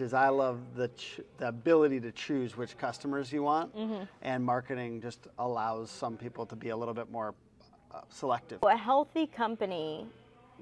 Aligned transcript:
is 0.00 0.14
I 0.14 0.28
love 0.28 0.60
the 0.76 0.86
ch- 0.88 1.20
the 1.38 1.48
ability 1.48 1.98
to 2.00 2.12
choose 2.12 2.56
which 2.56 2.78
customers 2.78 3.32
you 3.32 3.42
want, 3.42 3.74
Mm-hmm. 3.76 4.04
and 4.22 4.44
marketing 4.44 5.00
just 5.00 5.26
allows 5.40 5.90
some 5.90 6.16
people 6.16 6.46
to 6.46 6.54
be 6.54 6.68
a 6.68 6.76
little 6.76 6.94
bit 6.94 7.10
more 7.10 7.34
uh, 7.92 8.02
selective. 8.08 8.60
A 8.62 8.76
healthy 8.76 9.26
company, 9.26 10.06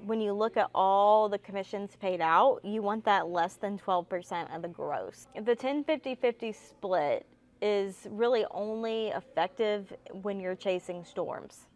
when 0.07 0.19
you 0.19 0.33
look 0.33 0.57
at 0.57 0.71
all 0.73 1.29
the 1.29 1.37
commissions 1.37 1.95
paid 2.01 2.19
out, 2.19 2.61
you 2.63 2.81
want 2.81 3.05
that 3.05 3.27
less 3.27 3.55
than 3.57 3.77
12% 3.77 4.55
of 4.55 4.63
the 4.63 4.67
gross. 4.69 5.27
The 5.45 5.55
10 5.55 5.83
50 5.83 6.15
50 6.15 6.51
split 6.51 7.27
is 7.61 8.07
really 8.09 8.43
only 8.49 9.09
effective 9.09 9.93
when 10.23 10.39
you're 10.39 10.55
chasing 10.55 11.03
storms. 11.03 11.67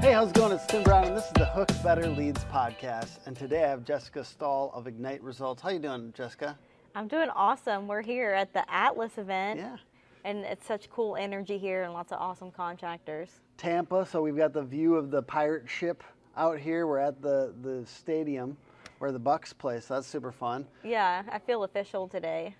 Hey, 0.00 0.12
how's 0.12 0.30
it 0.30 0.34
going? 0.34 0.50
It's 0.52 0.66
Tim 0.66 0.82
Brown, 0.82 1.04
and 1.04 1.16
this 1.16 1.26
is 1.26 1.32
the 1.34 1.44
Hook 1.46 1.68
Better 1.84 2.08
Leads 2.08 2.42
podcast. 2.44 3.18
And 3.26 3.36
today 3.36 3.64
I 3.64 3.68
have 3.68 3.84
Jessica 3.84 4.24
Stahl 4.24 4.72
of 4.74 4.86
Ignite 4.88 5.22
Results. 5.22 5.62
How 5.62 5.70
you 5.70 5.78
doing, 5.80 6.12
Jessica? 6.16 6.58
I'm 6.98 7.06
doing 7.06 7.30
awesome. 7.30 7.86
We're 7.86 8.02
here 8.02 8.32
at 8.32 8.52
the 8.52 8.68
Atlas 8.68 9.18
event. 9.18 9.60
Yeah. 9.60 9.76
And 10.24 10.38
it's 10.38 10.66
such 10.66 10.90
cool 10.90 11.14
energy 11.14 11.56
here 11.56 11.84
and 11.84 11.92
lots 11.92 12.10
of 12.10 12.18
awesome 12.20 12.50
contractors. 12.50 13.30
Tampa, 13.56 14.04
so 14.04 14.20
we've 14.20 14.36
got 14.36 14.52
the 14.52 14.64
view 14.64 14.96
of 14.96 15.12
the 15.12 15.22
pirate 15.22 15.70
ship 15.70 16.02
out 16.36 16.58
here. 16.58 16.88
We're 16.88 16.98
at 16.98 17.22
the 17.22 17.54
the 17.62 17.86
stadium 17.86 18.56
where 18.98 19.12
the 19.12 19.20
Bucs 19.20 19.56
play, 19.56 19.78
so 19.78 19.94
that's 19.94 20.08
super 20.08 20.32
fun. 20.32 20.66
Yeah, 20.82 21.22
I 21.30 21.38
feel 21.38 21.62
official 21.62 22.08
today. 22.08 22.56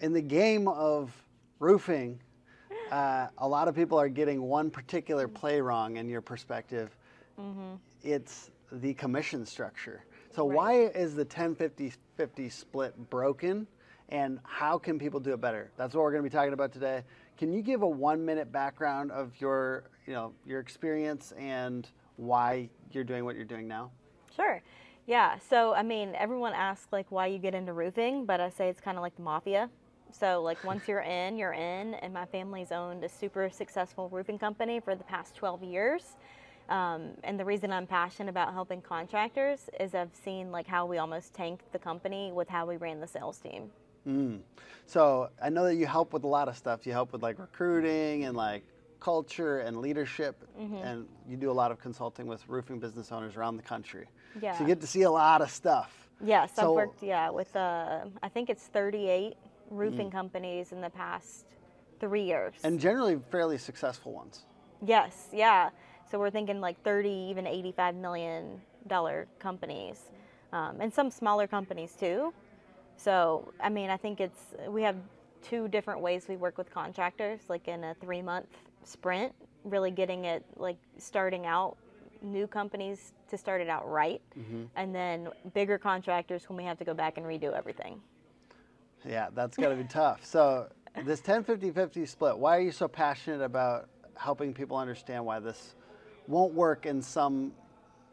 in 0.00 0.14
the 0.14 0.22
game 0.22 0.68
of 0.68 1.12
roofing, 1.58 2.18
uh, 2.90 3.26
a 3.36 3.46
lot 3.46 3.68
of 3.68 3.74
people 3.74 3.98
are 3.98 4.08
getting 4.08 4.40
one 4.40 4.70
particular 4.70 5.28
play 5.28 5.60
wrong 5.60 5.98
in 5.98 6.08
your 6.08 6.22
perspective. 6.22 6.96
It's 8.02 8.50
the 8.72 8.94
commission 8.94 9.44
structure. 9.44 10.02
So, 10.30 10.48
Right. 10.48 10.56
why 10.56 10.72
is 10.98 11.14
the 11.14 11.26
10 11.26 11.54
50 11.54 11.92
50 12.16 12.48
split 12.48 13.10
broken 13.10 13.66
and 14.12 14.38
how 14.44 14.76
can 14.76 14.98
people 14.98 15.18
do 15.18 15.32
it 15.32 15.40
better? 15.40 15.70
That's 15.78 15.94
what 15.94 16.02
we're 16.02 16.12
going 16.12 16.22
to 16.22 16.28
be 16.28 16.32
talking 16.32 16.52
about 16.52 16.70
today. 16.70 17.02
Can 17.38 17.50
you 17.50 17.62
give 17.62 17.80
a 17.80 17.86
one 17.86 18.22
minute 18.22 18.52
background 18.52 19.10
of 19.10 19.32
your, 19.40 19.84
you 20.06 20.12
know, 20.12 20.34
your 20.46 20.60
experience 20.60 21.32
and 21.38 21.88
why 22.16 22.68
you're 22.92 23.04
doing 23.04 23.24
what 23.24 23.36
you're 23.36 23.46
doing 23.46 23.66
now? 23.66 23.90
Sure. 24.36 24.62
Yeah. 25.06 25.38
So, 25.38 25.72
I 25.72 25.82
mean, 25.82 26.14
everyone 26.14 26.52
asks 26.52 26.92
like 26.92 27.06
why 27.08 27.26
you 27.28 27.38
get 27.38 27.54
into 27.54 27.72
roofing, 27.72 28.26
but 28.26 28.38
I 28.38 28.50
say 28.50 28.68
it's 28.68 28.82
kind 28.82 28.98
of 28.98 29.02
like 29.02 29.16
the 29.16 29.22
mafia. 29.22 29.70
So, 30.12 30.42
like 30.42 30.62
once 30.64 30.86
you're 30.86 31.00
in, 31.00 31.38
you're 31.38 31.54
in. 31.54 31.94
And 31.94 32.12
my 32.12 32.26
family's 32.26 32.70
owned 32.70 33.02
a 33.04 33.08
super 33.08 33.48
successful 33.48 34.10
roofing 34.10 34.38
company 34.38 34.78
for 34.78 34.94
the 34.94 35.04
past 35.04 35.34
12 35.36 35.64
years. 35.64 36.16
Um, 36.68 37.12
and 37.24 37.40
the 37.40 37.46
reason 37.46 37.72
I'm 37.72 37.86
passionate 37.86 38.28
about 38.28 38.52
helping 38.52 38.82
contractors 38.82 39.70
is 39.80 39.94
I've 39.94 40.14
seen 40.14 40.52
like 40.52 40.66
how 40.66 40.84
we 40.84 40.98
almost 40.98 41.32
tanked 41.32 41.72
the 41.72 41.78
company 41.78 42.30
with 42.30 42.50
how 42.50 42.66
we 42.66 42.76
ran 42.76 43.00
the 43.00 43.06
sales 43.06 43.38
team. 43.38 43.70
Mm. 44.06 44.40
So 44.86 45.30
I 45.42 45.48
know 45.48 45.64
that 45.64 45.74
you 45.76 45.86
help 45.86 46.12
with 46.12 46.24
a 46.24 46.28
lot 46.28 46.48
of 46.48 46.56
stuff. 46.56 46.86
You 46.86 46.92
help 46.92 47.12
with 47.12 47.22
like 47.22 47.38
recruiting 47.38 48.24
and 48.24 48.36
like 48.36 48.64
culture 49.00 49.58
and 49.60 49.78
leadership, 49.78 50.44
Mm-hmm. 50.60 50.76
and 50.76 51.08
you 51.28 51.36
do 51.36 51.50
a 51.50 51.52
lot 51.52 51.72
of 51.72 51.80
consulting 51.80 52.26
with 52.26 52.46
roofing 52.48 52.78
business 52.78 53.10
owners 53.10 53.36
around 53.36 53.56
the 53.56 53.62
country. 53.62 54.06
Yeah. 54.40 54.54
So 54.56 54.62
you 54.62 54.68
get 54.68 54.80
to 54.82 54.86
see 54.86 55.02
a 55.02 55.10
lot 55.10 55.40
of 55.42 55.50
stuff. 55.50 56.08
Yes, 56.24 56.52
So- 56.54 56.62
I've 56.70 56.76
worked 56.76 57.02
yeah 57.02 57.30
with 57.30 57.54
uh, 57.56 58.04
I 58.22 58.28
think 58.28 58.48
it's 58.50 58.64
38 58.68 59.34
roofing 59.70 60.08
Mm. 60.08 60.12
companies 60.12 60.72
in 60.72 60.80
the 60.80 60.90
past 60.90 61.46
three 61.98 62.22
years. 62.24 62.54
And 62.64 62.78
generally 62.78 63.18
fairly 63.30 63.58
successful 63.58 64.12
ones. 64.12 64.44
Yes, 64.84 65.28
yeah. 65.32 65.70
So 66.10 66.18
we're 66.18 66.30
thinking 66.30 66.60
like 66.60 66.80
30, 66.82 67.08
even 67.08 67.46
85 67.46 67.94
million 67.96 68.60
dollar 68.86 69.26
companies, 69.38 70.10
um, 70.52 70.80
and 70.80 70.92
some 70.92 71.10
smaller 71.10 71.46
companies 71.46 71.94
too. 71.98 72.32
So 72.96 73.52
I 73.60 73.68
mean, 73.68 73.90
I 73.90 73.96
think 73.96 74.20
it's 74.20 74.54
we 74.68 74.82
have 74.82 74.96
two 75.42 75.68
different 75.68 76.00
ways 76.00 76.26
we 76.28 76.36
work 76.36 76.56
with 76.56 76.72
contractors, 76.72 77.40
like 77.48 77.68
in 77.68 77.84
a 77.84 77.94
three 77.94 78.22
month 78.22 78.46
sprint, 78.84 79.32
really 79.64 79.90
getting 79.90 80.24
it 80.24 80.44
like 80.56 80.76
starting 80.98 81.46
out 81.46 81.76
new 82.22 82.46
companies 82.46 83.12
to 83.28 83.36
start 83.36 83.60
it 83.60 83.68
out 83.68 83.88
right, 83.88 84.22
mm-hmm. 84.38 84.64
and 84.76 84.94
then 84.94 85.28
bigger 85.54 85.78
contractors 85.78 86.48
when 86.48 86.56
we 86.56 86.64
have 86.64 86.78
to 86.78 86.84
go 86.84 86.94
back 86.94 87.18
and 87.18 87.26
redo 87.26 87.52
everything. 87.52 88.00
Yeah, 89.04 89.28
that's 89.34 89.56
got 89.56 89.70
to 89.70 89.76
be 89.76 89.84
tough. 89.84 90.24
So 90.24 90.68
this 91.04 91.20
10 91.20 91.44
50 91.44 91.70
50 91.72 92.06
split, 92.06 92.38
why 92.38 92.56
are 92.56 92.60
you 92.60 92.72
so 92.72 92.86
passionate 92.86 93.42
about 93.42 93.88
helping 94.16 94.54
people 94.54 94.76
understand 94.76 95.24
why 95.24 95.40
this 95.40 95.74
won't 96.28 96.54
work 96.54 96.86
in 96.86 97.02
some 97.02 97.52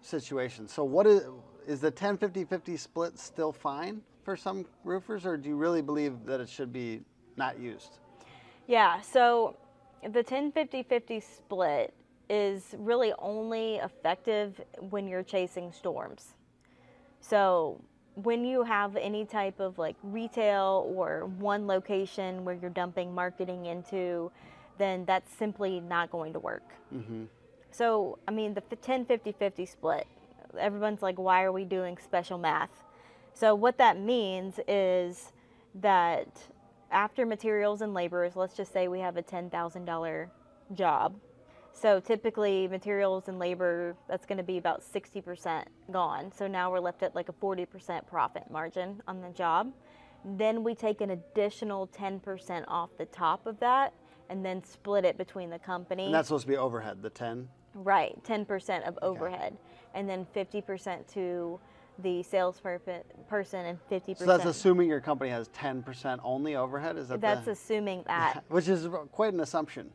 situations? 0.01 0.73
So 0.73 0.84
what 0.84 1.06
is 1.06 1.23
is 1.67 1.81
the 1.81 1.91
10 1.91 2.17
50 2.17 2.46
50 2.46 2.78
split 2.78 3.19
still 3.19 3.51
fine 3.51 4.01
for 4.24 4.35
some 4.35 4.66
roofers 4.84 5.25
or 5.25 5.38
do 5.38 5.50
you 5.50 5.56
really 5.56 5.81
believe 5.81 6.25
that 6.25 6.40
it 6.40 6.50
should 6.50 6.72
be 6.72 7.02
not 7.38 7.59
used? 7.59 8.00
Yeah, 8.68 9.02
so 9.02 9.56
the 10.12 10.24
10 10.24 10.52
50 10.52 10.84
50 10.84 11.19
split 11.19 11.94
is 12.29 12.75
really 12.78 13.12
only 13.18 13.78
effective 13.78 14.62
when 14.90 15.08
you're 15.08 15.24
chasing 15.24 15.72
storms. 15.72 16.35
So 17.22 17.81
when 18.16 18.44
you 18.46 18.63
have 18.63 18.96
any 18.96 19.25
type 19.25 19.59
of 19.59 19.78
like 19.78 19.96
retail 20.03 20.91
or 20.96 21.25
one 21.40 21.66
location 21.68 22.46
where 22.46 22.56
you're 22.56 22.69
dumping 22.69 23.13
marketing 23.13 23.66
into, 23.66 24.31
then 24.78 25.06
that's 25.06 25.34
simply 25.34 25.79
not 25.79 26.12
going 26.12 26.34
to 26.34 26.40
work. 26.40 26.74
Mm-hmm. 26.94 27.25
So, 27.72 28.18
I 28.28 28.31
mean, 28.31 28.53
the 28.53 28.75
10 28.75 29.06
50 29.06 29.31
50 29.34 29.66
split, 29.66 30.08
everyone's 30.59 31.02
like, 31.02 31.18
why 31.19 31.44
are 31.44 31.52
we 31.52 31.66
doing 31.66 31.97
special 31.97 32.38
math? 32.38 32.84
So, 33.34 33.56
what 33.56 33.78
that 33.78 34.00
means 34.00 34.59
is 34.67 35.31
that 35.75 36.28
after 36.91 37.25
materials 37.25 37.81
and 37.81 37.94
laborers, 37.94 38.35
let's 38.35 38.56
just 38.56 38.73
say 38.73 38.88
we 38.88 39.00
have 39.00 39.17
a 39.17 39.23
$10,000 39.23 40.29
job. 40.73 41.16
So, 41.72 42.00
typically, 42.00 42.67
materials 42.67 43.28
and 43.28 43.40
labor, 43.40 43.95
that's 44.07 44.25
going 44.25 44.40
to 44.40 44.44
be 44.44 44.57
about 44.57 44.81
60% 44.81 45.63
gone. 45.91 46.31
So, 46.35 46.47
now 46.47 46.72
we're 46.72 46.79
left 46.79 47.03
at 47.03 47.16
like 47.16 47.29
a 47.29 47.34
40% 47.34 48.06
profit 48.07 48.44
margin 48.50 49.01
on 49.07 49.22
the 49.22 49.29
job. 49.29 49.72
Then 50.25 50.63
we 50.63 50.75
take 50.75 51.00
an 51.01 51.11
additional 51.11 51.88
10% 51.88 52.66
off 52.67 52.90
the 52.97 53.06
top 53.06 53.46
of 53.46 53.59
that 53.59 53.94
and 54.29 54.46
then 54.46 54.63
split 54.63 55.06
it 55.06 55.17
between 55.17 55.50
the 55.50 55.59
company. 55.59 56.06
And 56.06 56.13
that's 56.13 56.28
supposed 56.28 56.44
to 56.44 56.47
be 56.47 56.57
overhead, 56.57 57.01
the 57.01 57.09
10. 57.09 57.47
Right, 57.73 58.22
10% 58.23 58.88
of 58.88 58.97
overhead, 59.01 59.56
and 59.94 60.09
then 60.09 60.25
50% 60.35 61.07
to 61.13 61.59
the 62.01 62.23
sales 62.23 62.59
person 62.59 63.65
and 63.65 63.77
50%. 63.91 64.17
So 64.17 64.25
that's 64.25 64.45
assuming 64.45 64.87
your 64.89 65.01
company 65.01 65.29
has 65.31 65.49
10% 65.49 66.19
only 66.23 66.55
overhead 66.55 66.97
is 66.97 67.07
that 67.09 67.21
That's 67.21 67.45
the, 67.45 67.51
assuming 67.51 68.03
that. 68.07 68.43
which 68.49 68.67
is 68.67 68.87
quite 69.11 69.33
an 69.33 69.39
assumption. 69.41 69.89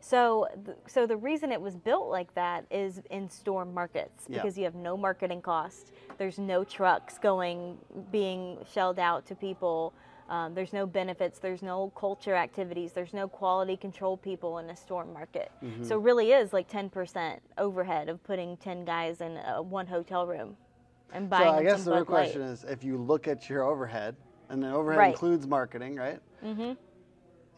so, 0.00 0.46
th- 0.64 0.76
so 0.86 1.06
the 1.06 1.16
reason 1.16 1.50
it 1.52 1.60
was 1.60 1.76
built 1.76 2.08
like 2.08 2.34
that 2.34 2.64
is 2.70 3.00
in 3.10 3.28
storm 3.28 3.72
markets 3.74 4.24
Yeah. 4.28 4.36
because 4.42 4.56
you 4.58 4.64
have 4.64 4.74
no 4.74 4.96
marketing 4.96 5.42
cost. 5.42 5.92
There's 6.18 6.38
no 6.38 6.64
trucks 6.64 7.18
going 7.18 7.78
being 8.12 8.58
shelled 8.72 8.98
out 8.98 9.26
to 9.26 9.34
people. 9.34 9.92
Um, 10.28 10.54
there's 10.54 10.72
no 10.72 10.86
benefits. 10.86 11.38
There's 11.38 11.62
no 11.62 11.90
culture 11.96 12.34
activities. 12.34 12.92
There's 12.92 13.14
no 13.14 13.28
quality 13.28 13.76
control 13.76 14.16
people 14.16 14.58
in 14.58 14.68
a 14.70 14.76
storm 14.76 15.12
market. 15.12 15.52
Mm-hmm. 15.62 15.84
So 15.84 15.98
it 15.98 16.02
really 16.02 16.32
is 16.32 16.52
like 16.52 16.68
10% 16.68 17.38
overhead 17.58 18.08
of 18.08 18.22
putting 18.24 18.56
10 18.56 18.84
guys 18.84 19.20
in 19.20 19.36
uh, 19.36 19.62
one 19.62 19.86
hotel 19.86 20.26
room 20.26 20.56
and 21.12 21.28
buying 21.30 21.44
So 21.44 21.50
I 21.58 21.62
guess 21.62 21.84
the 21.84 21.92
real 21.94 22.04
question 22.04 22.42
is 22.42 22.64
if 22.64 22.84
you 22.84 22.96
look 22.98 23.28
at 23.28 23.48
your 23.48 23.62
overhead, 23.64 24.16
and 24.48 24.62
the 24.62 24.70
overhead 24.72 24.98
Right. 24.98 25.10
includes 25.12 25.46
marketing, 25.46 25.96
right? 25.96 26.20
Mm-hmm. 26.44 26.72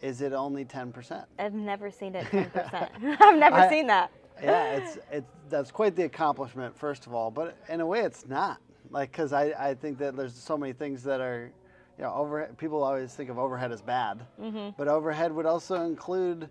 Is 0.01 0.21
it 0.23 0.33
only 0.33 0.65
10%? 0.65 1.25
I've 1.39 1.53
never 1.55 1.91
seen 1.91 2.15
it 2.15 2.25
10%. 2.31 3.17
I've 3.21 3.39
never 3.39 3.57
I- 3.57 3.69
seen 3.69 3.87
that. 3.89 4.11
yeah, 4.43 4.77
it's 4.77 4.99
it's 5.11 5.27
that's 5.51 5.71
quite 5.73 5.97
the 5.97 6.05
accomplishment, 6.05 6.77
first 6.79 7.07
of 7.07 7.15
all. 7.15 7.31
But 7.31 7.57
in 7.69 7.81
a 7.81 7.87
way, 7.87 8.01
it's 8.01 8.27
not 8.29 8.59
like 8.91 9.11
because 9.11 9.33
I, 9.33 9.53
I 9.59 9.75
think 9.75 9.99
that 9.99 10.17
there's 10.17 10.35
so 10.35 10.57
many 10.57 10.73
things 10.73 11.03
that 11.03 11.21
are, 11.21 11.51
you 11.99 12.05
know, 12.05 12.15
overhead. 12.15 12.57
People 12.57 12.83
always 12.85 13.13
think 13.15 13.29
of 13.31 13.39
overhead 13.39 13.73
as 13.73 13.83
bad, 13.83 14.25
Mm-hmm. 14.41 14.71
but 14.79 14.87
overhead 14.89 15.33
would 15.33 15.47
also 15.47 15.83
include, 15.85 16.49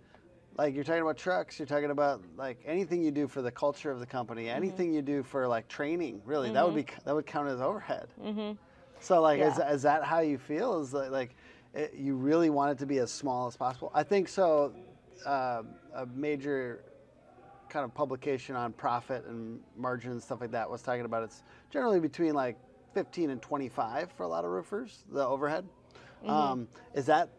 like 0.58 0.74
you're 0.74 0.84
talking 0.84 1.02
about 1.02 1.18
trucks, 1.18 1.60
you're 1.60 1.66
talking 1.68 1.92
about 1.92 2.22
like 2.36 2.60
anything 2.66 3.04
you 3.04 3.12
do 3.12 3.28
for 3.28 3.42
the 3.42 3.52
culture 3.52 3.92
of 3.92 4.00
the 4.00 4.06
company, 4.06 4.46
Mm-hmm. 4.46 4.56
anything 4.58 4.94
you 4.94 5.02
do 5.02 5.24
for 5.24 5.48
like 5.48 5.68
training. 5.68 6.22
Really, 6.26 6.50
that 6.52 6.66
would 6.66 6.76
be 6.76 6.86
that 7.06 7.14
would 7.16 7.26
count 7.26 7.48
as 7.50 7.62
overhead. 7.62 8.08
So 9.00 9.22
like, 9.22 9.40
is, 9.40 9.58
Yeah. 9.60 9.72
is 9.72 9.84
that 9.84 10.04
how 10.04 10.20
you 10.20 10.38
feel? 10.38 10.80
Is 10.82 10.92
that 10.92 11.12
like 11.12 11.36
it, 11.74 11.94
you 11.96 12.16
really 12.16 12.50
want 12.50 12.72
it 12.72 12.78
to 12.80 12.86
be 12.88 12.98
as 12.98 13.12
small 13.12 13.48
as 13.48 13.56
possible? 13.56 13.92
I 13.94 14.04
think 14.04 14.28
so. 14.28 14.74
Uh, 15.26 15.64
a 15.96 16.06
major 16.08 16.84
kind 17.70 17.84
of 17.84 17.94
publication 17.94 18.56
on 18.56 18.72
profit 18.72 19.26
and 19.26 19.60
margin 19.76 20.12
and 20.12 20.22
stuff 20.24 20.40
like 20.40 20.52
that 20.52 20.70
was 20.70 20.82
talking 20.82 21.04
about 21.06 21.22
it's 21.24 21.44
generally 21.70 22.00
between 22.00 22.34
like 22.34 22.56
15 22.94 23.30
and 23.32 23.42
25 23.42 24.12
for 24.14 24.24
a 24.24 24.28
lot 24.28 24.46
of 24.46 24.52
roofers, 24.52 25.04
the 25.12 25.26
overhead. 25.26 25.68
Um, 26.26 26.68
is 26.94 27.06
that 27.08 27.30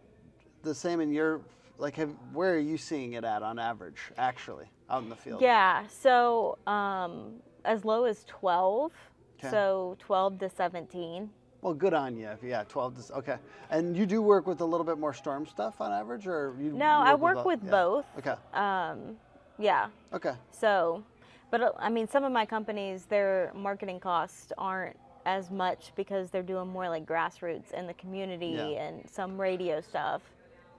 the 0.62 0.74
same 0.74 1.00
in 1.00 1.10
your 1.12 1.40
like? 1.78 1.96
Have, 1.96 2.10
where 2.32 2.54
are 2.54 2.58
you 2.58 2.76
seeing 2.76 3.14
it 3.14 3.24
at 3.24 3.42
on 3.42 3.58
average, 3.58 3.98
actually, 4.18 4.66
out 4.90 5.02
in 5.02 5.08
the 5.08 5.16
field? 5.16 5.40
Yeah, 5.40 5.86
so 5.88 6.58
um, 6.66 7.34
as 7.64 7.84
low 7.84 8.04
as 8.04 8.24
12, 8.24 8.92
Okay. 9.40 9.50
so 9.50 9.96
12 10.00 10.40
to 10.40 10.50
17 10.50 11.30
Well, 11.62 11.72
good 11.74 11.94
on 11.94 12.16
you. 12.16 12.30
Yeah, 12.42 12.64
12 12.68 13.06
to, 13.06 13.14
okay. 13.18 13.36
And 13.70 13.96
you 13.96 14.04
do 14.04 14.20
work 14.20 14.46
with 14.48 14.60
a 14.60 14.64
little 14.64 14.84
bit 14.84 14.98
more 14.98 15.14
storm 15.14 15.46
stuff 15.46 15.80
on 15.80 15.92
average, 15.92 16.26
or 16.26 16.56
you? 16.60 16.72
No, 16.72 16.86
I 16.86 17.14
work 17.14 17.44
with 17.44 17.60
yeah. 17.64 17.70
both. 17.70 18.06
Okay. 18.18 18.34
Um, 18.52 19.16
yeah. 19.58 19.88
Okay. 20.12 20.32
So, 20.50 21.04
but 21.50 21.60
uh, 21.62 21.72
I 21.78 21.88
mean, 21.88 22.08
some 22.08 22.24
of 22.24 22.32
my 22.32 22.46
companies, 22.46 23.04
their 23.06 23.52
marketing 23.54 24.00
costs 24.00 24.52
aren't 24.58 24.96
as 25.26 25.50
much 25.50 25.92
because 25.94 26.30
they're 26.30 26.42
doing 26.42 26.68
more 26.68 26.88
like 26.88 27.04
grassroots 27.06 27.72
in 27.72 27.86
the 27.86 27.94
community 27.94 28.54
Yeah. 28.56 28.82
and 28.86 29.08
some 29.08 29.40
radio 29.40 29.80
stuff. 29.80 30.22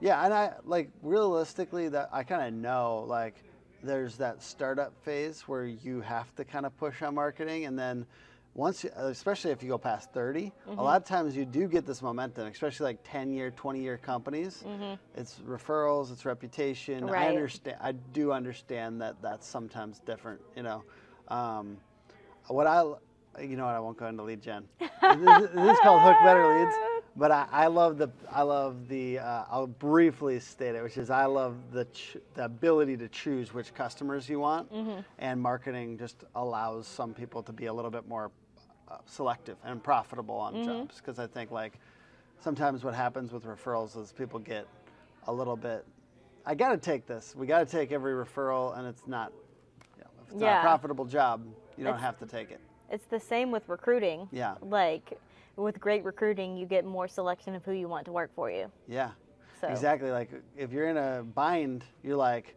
Yeah, 0.00 0.24
and 0.24 0.32
I 0.32 0.52
like 0.64 0.90
realistically 1.02 1.88
that 1.90 2.08
I 2.12 2.22
kind 2.22 2.42
of 2.42 2.54
know 2.54 3.04
like 3.06 3.34
there's 3.82 4.16
that 4.16 4.42
startup 4.42 4.92
phase 5.04 5.42
where 5.42 5.64
you 5.66 6.00
have 6.00 6.34
to 6.36 6.44
kind 6.44 6.66
of 6.66 6.76
push 6.78 7.02
on 7.02 7.14
marketing, 7.14 7.66
and 7.66 7.78
then 7.78 8.06
once, 8.54 8.82
you, 8.82 8.90
especially 8.96 9.52
if 9.52 9.62
you 9.62 9.68
go 9.68 9.78
past 9.78 10.12
30, 10.12 10.52
a 10.66 10.82
lot 10.82 11.00
of 11.00 11.06
times 11.06 11.36
you 11.36 11.44
do 11.44 11.68
get 11.68 11.86
this 11.86 12.02
momentum, 12.02 12.48
especially 12.48 12.84
like 12.84 12.98
10 13.04 13.32
year, 13.32 13.52
20 13.52 13.80
year 13.80 13.96
companies. 13.96 14.64
It's 15.16 15.38
referrals, 15.46 16.10
it's 16.12 16.24
reputation. 16.24 17.04
I 17.04 17.28
understand. 17.28 17.76
I 17.80 17.92
do 17.92 18.32
understand 18.32 19.00
that 19.02 19.16
that's 19.22 19.46
sometimes 19.46 20.00
different. 20.00 20.40
You 20.56 20.64
know, 20.64 20.82
um, 21.28 21.76
what 22.48 22.66
I, 22.66 22.82
you 23.40 23.56
know 23.56 23.66
what, 23.66 23.74
I 23.76 23.80
won't 23.80 23.96
go 23.96 24.06
into 24.06 24.24
lead 24.24 24.42
gen. 24.42 24.64
this, 24.80 24.88
this 25.00 25.72
is 25.72 25.78
called 25.82 26.02
Hook 26.02 26.16
Better 26.24 26.58
Leads. 26.58 26.74
But 27.16 27.32
I, 27.32 27.46
I 27.50 27.66
love 27.66 27.98
the 27.98 28.08
I 28.30 28.42
love 28.42 28.88
the 28.88 29.18
uh, 29.18 29.44
I'll 29.50 29.66
briefly 29.66 30.38
state 30.40 30.74
it, 30.76 30.82
which 30.82 30.96
is 30.96 31.10
I 31.10 31.26
love 31.26 31.56
the 31.72 31.84
ch- 31.86 32.16
the 32.34 32.44
ability 32.44 32.96
to 32.98 33.08
choose 33.08 33.52
which 33.52 33.74
customers 33.74 34.28
you 34.28 34.38
want, 34.40 34.70
and 35.18 35.40
marketing 35.40 35.98
just 35.98 36.24
allows 36.36 36.86
some 36.86 37.12
people 37.12 37.42
to 37.42 37.52
be 37.52 37.66
a 37.66 37.72
little 37.72 37.90
bit 37.90 38.08
more 38.08 38.30
uh, 38.88 38.98
selective 39.06 39.56
and 39.64 39.82
profitable 39.82 40.36
on 40.36 40.64
jobs 40.64 40.96
because 40.98 41.18
I 41.18 41.26
think 41.26 41.50
like 41.50 41.74
sometimes 42.38 42.84
what 42.84 42.94
happens 42.94 43.32
with 43.32 43.44
referrals 43.44 44.00
is 44.00 44.12
people 44.12 44.38
get 44.38 44.66
a 45.26 45.32
little 45.32 45.56
bit 45.56 45.84
I 46.46 46.54
got 46.54 46.70
to 46.70 46.78
take 46.78 47.06
this. 47.06 47.34
We 47.36 47.46
got 47.46 47.58
to 47.58 47.66
take 47.70 47.92
every 47.92 48.12
referral, 48.14 48.78
and 48.78 48.86
it's 48.86 49.06
not. 49.06 49.30
You 49.98 50.04
know, 50.04 50.10
if 50.22 50.28
it's 50.32 50.40
not 50.40 50.46
Yeah. 50.46 50.58
a 50.60 50.62
profitable 50.62 51.04
job, 51.04 51.44
you 51.76 51.84
don't 51.84 51.94
It's- 51.94 52.02
have 52.04 52.18
to 52.20 52.26
take 52.26 52.50
it. 52.50 52.60
It's 52.88 53.04
the 53.06 53.20
same 53.20 53.50
with 53.50 53.68
recruiting. 53.68 54.26
Yeah. 54.32 54.54
Like 54.62 55.18
with 55.56 55.80
great 55.80 56.04
recruiting, 56.04 56.56
you 56.56 56.66
get 56.66 56.84
more 56.84 57.08
selection 57.08 57.54
of 57.54 57.64
who 57.64 57.72
you 57.72 57.88
want 57.88 58.04
to 58.06 58.12
work 58.12 58.30
for 58.34 58.50
you. 58.50 58.70
Yeah. 58.88 59.10
So 59.60 59.68
Exactly. 59.68 60.10
Like 60.10 60.30
if 60.56 60.72
you're 60.72 60.88
in 60.88 60.96
a 60.96 61.22
bind, 61.22 61.84
you're 62.02 62.16
like, 62.16 62.56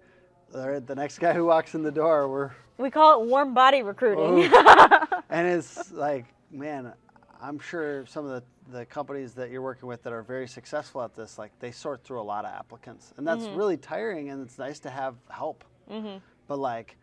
the 0.52 0.94
next 0.96 1.18
guy 1.20 1.34
who 1.34 1.46
walks 1.46 1.76
in 1.76 1.84
the 1.84 1.92
door, 1.92 2.28
we're, 2.28 2.52
we 2.78 2.90
call 2.90 3.22
it 3.22 3.28
warm 3.28 3.54
body 3.54 3.82
recruiting. 3.82 4.50
Oh. 4.54 5.22
and 5.30 5.48
it's 5.48 5.92
like, 5.92 6.26
man, 6.52 6.94
I'm 7.42 7.60
sure 7.60 8.06
some 8.06 8.26
of 8.26 8.32
the, 8.32 8.78
the 8.78 8.86
companies 8.86 9.34
that 9.34 9.50
you're 9.50 9.62
working 9.62 9.90
with 9.90 10.04
that 10.04 10.14
are 10.14 10.24
very 10.24 10.48
successful 10.48 11.02
at 11.02 11.16
this, 11.16 11.38
like 11.38 11.52
they 11.60 11.72
sort 11.72 12.04
through 12.04 12.22
a 12.22 12.24
lot 12.24 12.46
of 12.46 12.52
applicants, 12.52 13.14
and 13.18 13.28
that's 13.28 13.44
mm-hmm. 13.44 13.58
really 13.58 13.78
tiring. 13.78 14.30
And 14.30 14.42
it's 14.42 14.58
nice 14.58 14.80
to 14.80 14.90
have 14.90 15.16
help, 15.30 15.66
mm-hmm. 15.92 16.20
but 16.48 16.60
like, 16.60 16.96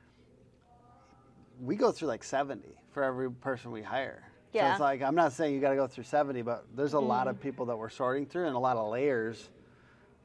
we 1.60 1.76
go 1.76 1.92
through 1.92 2.08
like 2.08 2.25
70 2.25 2.66
for 2.92 3.02
every 3.02 3.31
person 3.31 3.70
we 3.70 3.82
hire. 3.82 4.30
So 4.52 4.58
Yeah. 4.58 4.73
it's 4.73 4.81
like 4.81 5.02
I'm 5.02 5.14
not 5.14 5.32
saying 5.32 5.55
you 5.55 5.61
got 5.61 5.70
to 5.70 5.76
go 5.76 5.87
through 5.87 6.05
70, 6.05 6.43
but 6.43 6.64
there's 6.75 6.94
a 6.94 7.00
lot 7.00 7.29
of 7.29 7.41
people 7.41 7.67
that 7.67 7.76
we're 7.76 7.88
sorting 7.88 8.26
through 8.26 8.47
and 8.47 8.56
a 8.56 8.58
lot 8.58 8.76
of 8.76 8.91
layers 8.91 9.49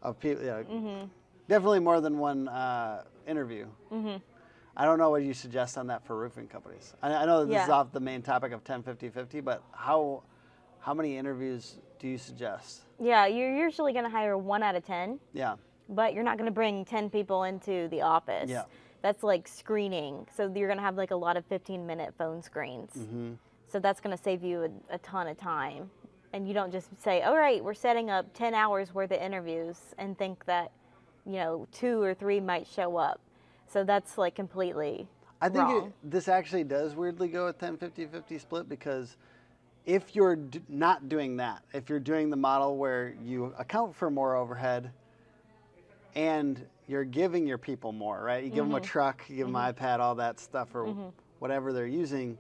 of 0.02 0.20
people. 0.20 0.44
You 0.44 0.66
know, 0.70 1.10
Definitely 1.48 1.80
more 1.82 2.02
than 2.02 2.18
one 2.18 2.48
uh, 2.48 3.04
interview. 3.28 3.68
I 4.78 4.84
don't 4.84 4.98
know 4.98 5.10
what 5.12 5.24
you 5.24 5.34
suggest 5.34 5.78
on 5.78 5.88
that 5.88 6.06
for 6.06 6.18
roofing 6.18 6.48
companies. 6.48 6.94
I, 7.02 7.14
I 7.14 7.26
know 7.26 7.46
this 7.46 7.64
is 7.64 7.70
off 7.70 7.92
the 7.94 8.00
main 8.00 8.22
topic 8.22 8.52
of 8.52 8.64
10, 8.64 8.84
50, 8.84 9.10
50, 9.10 9.40
but 9.42 9.62
how 9.72 10.24
how 10.80 10.94
many 10.94 11.18
interviews 11.18 11.78
do 12.00 12.08
you 12.08 12.18
suggest? 12.18 12.82
yeah, 13.00 13.26
you're 13.26 13.56
usually 13.56 13.92
going 13.94 14.06
to 14.06 14.10
hire 14.12 14.38
one 14.38 14.64
out 14.64 14.76
of 14.76 14.86
10. 14.86 15.20
Yeah. 15.34 15.56
but 15.90 16.14
you're 16.16 16.24
not 16.24 16.38
going 16.38 16.48
to 16.48 16.52
bring 16.54 16.84
10 16.84 17.10
people 17.12 17.44
into 17.44 17.88
the 17.90 18.02
office. 18.02 18.50
Yeah. 18.50 18.64
That's 19.02 19.22
like 19.24 19.48
screening. 19.48 20.26
So 20.36 20.52
you're 20.54 20.68
going 20.68 20.78
to 20.80 20.84
have 20.84 20.96
like 20.98 21.12
a 21.12 21.16
lot 21.16 21.38
of 21.38 21.46
15 21.46 21.86
minute 21.86 22.14
phone 22.18 22.42
screens. 22.42 22.92
Mm-hmm. 22.98 23.34
So 23.76 23.80
that's 23.80 24.00
going 24.00 24.16
to 24.16 24.24
save 24.24 24.42
you 24.42 24.72
a, 24.90 24.96
a 24.96 24.98
ton 25.00 25.28
of 25.28 25.36
time. 25.36 25.90
And 26.32 26.48
you 26.48 26.54
don't 26.54 26.72
just 26.72 26.88
say, 27.04 27.24
all 27.24 27.36
right, 27.36 27.62
we're 27.62 27.74
setting 27.74 28.10
up 28.10 28.34
10 28.34 28.54
hours 28.54 28.94
worth 28.94 29.12
of 29.12 29.20
interviews 29.20 29.76
and 29.98 30.18
think 30.18 30.46
that, 30.46 30.72
you 31.26 31.34
know, 31.34 31.68
two 31.74 32.02
or 32.02 32.14
three 32.14 32.40
might 32.40 32.68
show 32.68 32.96
up. 32.96 33.20
So 33.68 33.84
that's 33.84 34.18
like 34.18 34.34
completely 34.34 35.10
I 35.42 35.50
think 35.50 35.70
it, 35.70 35.92
this 36.06 36.30
actually 36.30 36.64
does 36.64 36.96
weirdly 36.96 37.28
go 37.28 37.48
with 37.48 37.60
10 37.60 37.76
50 37.76 38.06
50 38.06 38.40
split 38.40 38.70
because 38.70 39.18
if 39.86 40.16
you're 40.16 40.38
d- 40.38 40.62
not 40.70 41.10
doing 41.10 41.36
that, 41.36 41.62
if 41.74 41.90
you're 41.90 42.00
doing 42.00 42.30
the 42.30 42.38
model 42.38 42.78
where 42.78 43.14
you 43.22 43.54
account 43.60 43.94
for 43.94 44.10
more 44.10 44.38
overhead 44.38 44.90
and 46.16 46.66
you're 46.88 47.04
giving 47.04 47.46
your 47.46 47.58
people 47.58 47.92
more, 47.92 48.24
right? 48.24 48.42
You 48.42 48.52
give 48.52 48.64
Mm-hmm. 48.64 48.72
them 48.72 48.82
a 48.82 48.86
truck, 48.86 49.26
you 49.28 49.36
give 49.36 49.48
them 49.48 49.56
iPad, 49.56 50.00
all 50.00 50.16
that 50.16 50.40
stuff, 50.40 50.74
or 50.74 50.86
whatever 51.40 51.74
they're 51.74 51.86
using, 51.86 52.38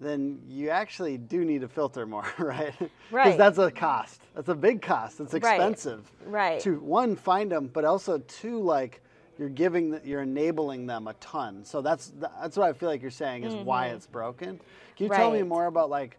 then 0.00 0.40
you 0.48 0.70
actually 0.70 1.18
do 1.18 1.44
need 1.44 1.60
to 1.60 1.68
filter 1.68 2.06
more, 2.06 2.26
right? 2.38 2.74
Right. 3.10 3.24
Because 3.24 3.36
that's 3.36 3.58
a 3.58 3.70
cost. 3.70 4.22
That's 4.34 4.48
a 4.48 4.54
big 4.54 4.80
cost. 4.82 5.20
It's 5.20 5.34
expensive. 5.34 6.10
Right. 6.24 6.58
To 6.60 6.80
one, 6.80 7.14
find 7.16 7.52
them, 7.52 7.68
but 7.72 7.84
also 7.84 8.18
two, 8.18 8.60
like 8.60 9.02
you're 9.38 9.48
giving, 9.50 9.90
the, 9.90 10.00
you're 10.04 10.22
enabling 10.22 10.86
them 10.86 11.06
a 11.06 11.14
ton. 11.14 11.64
So 11.64 11.82
that's 11.82 12.12
that's 12.40 12.56
what 12.56 12.68
I 12.68 12.72
feel 12.72 12.88
like 12.88 13.02
you're 13.02 13.10
saying 13.10 13.44
is 13.44 13.54
why 13.54 13.88
it's 13.88 14.06
broken. 14.06 14.58
Can 14.96 15.06
you 15.06 15.12
tell 15.12 15.30
me 15.30 15.40
Mm-hmm. 15.40 15.48
More 15.48 15.66
about 15.66 15.90
like 15.90 16.18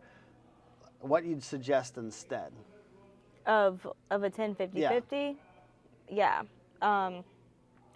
what 0.99 1.25
you'd 1.25 1.43
suggest 1.43 1.97
instead? 1.97 2.51
of 3.47 3.87
of 4.11 4.21
a 4.21 4.29
10 4.29 4.53
50 4.53 4.79
Yeah. 4.79 4.89
50 4.89 5.35
yeah 6.09 6.43
um, 6.83 7.23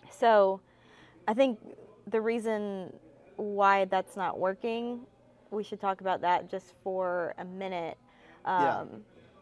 so 0.09 0.59
i 1.27 1.35
think 1.35 1.59
the 2.07 2.19
reason 2.19 2.91
why 3.35 3.85
that's 3.85 4.15
not 4.17 4.39
working 4.39 5.01
we 5.51 5.63
should 5.63 5.79
talk 5.79 6.01
about 6.01 6.21
that 6.21 6.49
just 6.49 6.73
for 6.83 7.33
a 7.37 7.45
minute 7.45 7.97
Yeah. 8.45 8.79
um, 8.79 8.89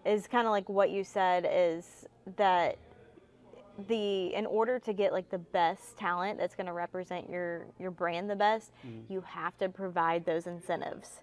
is 0.06 0.28
kind 0.28 0.46
of 0.48 0.52
like 0.52 0.68
what 0.70 0.90
you 0.92 1.04
said 1.04 1.48
is 1.50 2.06
that 2.38 2.78
the 3.88 4.34
in 4.36 4.46
order 4.46 4.78
to 4.80 4.94
get 4.94 5.12
like 5.12 5.30
the 5.32 5.40
best 5.40 5.98
talent 5.98 6.38
that's 6.38 6.54
going 6.56 6.68
to 6.68 6.74
represent 6.74 7.28
your 7.30 7.66
your 7.80 7.90
brand 7.90 8.30
the 8.30 8.36
best 8.36 8.72
you 9.10 9.22
have 9.22 9.58
to 9.58 9.68
provide 9.68 10.26
those 10.26 10.46
incentives 10.46 11.22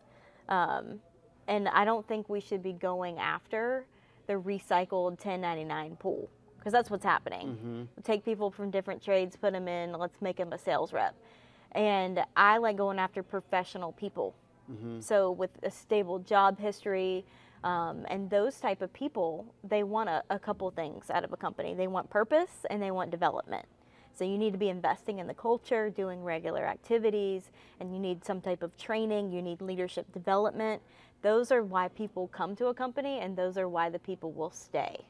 um, 0.48 0.98
and 1.46 1.68
I 1.68 1.84
don't 1.84 2.06
think 2.08 2.28
we 2.28 2.40
should 2.40 2.62
be 2.62 2.72
going 2.72 3.18
after 3.18 3.86
the 4.26 4.32
recycled 4.34 5.10
1099 5.24 5.96
pool 5.96 6.28
because 6.58 6.72
that's 6.72 6.90
what's 6.90 7.04
happening. 7.04 7.88
Take 8.04 8.24
people 8.24 8.50
from 8.50 8.70
different 8.70 9.02
trades, 9.02 9.34
put 9.36 9.52
them 9.52 9.66
in, 9.68 9.92
let's 9.92 10.20
make 10.20 10.36
them 10.36 10.52
a 10.52 10.58
sales 10.58 10.92
rep. 10.92 11.14
And 11.72 12.20
I 12.36 12.58
like 12.58 12.76
going 12.76 12.98
after 12.98 13.22
professional 13.22 13.92
people. 13.92 14.34
So 15.00 15.30
with 15.30 15.50
a 15.62 15.70
stable 15.70 16.18
job 16.18 16.58
history, 16.58 17.24
um, 17.62 18.06
and 18.08 18.30
those 18.30 18.58
type 18.58 18.80
of 18.82 18.92
people, 18.92 19.54
they 19.62 19.82
want 19.82 20.08
a, 20.08 20.22
a 20.30 20.38
couple 20.38 20.70
things 20.70 21.10
out 21.10 21.24
of 21.24 21.32
a 21.32 21.36
company. 21.36 21.74
They 21.74 21.88
want 21.88 22.08
purpose 22.08 22.64
and 22.70 22.82
they 22.82 22.90
want 22.90 23.10
development. 23.10 23.66
So 24.14 24.24
you 24.24 24.38
need 24.38 24.52
to 24.52 24.58
be 24.58 24.68
investing 24.68 25.18
in 25.18 25.26
the 25.26 25.34
culture, 25.34 25.88
doing 25.88 26.22
regular 26.22 26.66
activities, 26.66 27.50
and 27.78 27.92
you 27.92 27.98
need 28.00 28.24
some 28.24 28.40
type 28.40 28.62
of 28.62 28.76
training, 28.76 29.30
you 29.30 29.40
need 29.40 29.62
leadership 29.62 30.12
development. 30.12 30.82
Those 31.22 31.52
are 31.52 31.62
why 31.62 31.88
people 31.88 32.28
come 32.28 32.56
to 32.56 32.66
a 32.66 32.74
company 32.74 33.20
and 33.20 33.36
those 33.36 33.56
are 33.56 33.68
why 33.68 33.90
the 33.90 33.98
people 33.98 34.32
will 34.32 34.50
stay. 34.50 35.06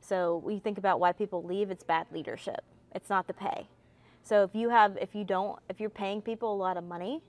So 0.00 0.42
you 0.48 0.60
think 0.60 0.78
about 0.78 1.00
why 1.00 1.12
people 1.12 1.42
leave, 1.42 1.70
it's 1.70 1.84
bad 1.84 2.06
leadership. 2.12 2.62
It's 2.94 3.08
not 3.08 3.26
the 3.26 3.34
pay. 3.34 3.68
So 4.22 4.42
if 4.42 4.54
you 4.54 4.68
have 4.68 4.96
if 5.00 5.14
you 5.14 5.24
don't 5.24 5.58
if 5.68 5.80
you're 5.80 5.90
paying 5.90 6.22
people 6.22 6.54
a 6.54 6.56
lot 6.56 6.76
of 6.76 6.84
money 6.84 7.22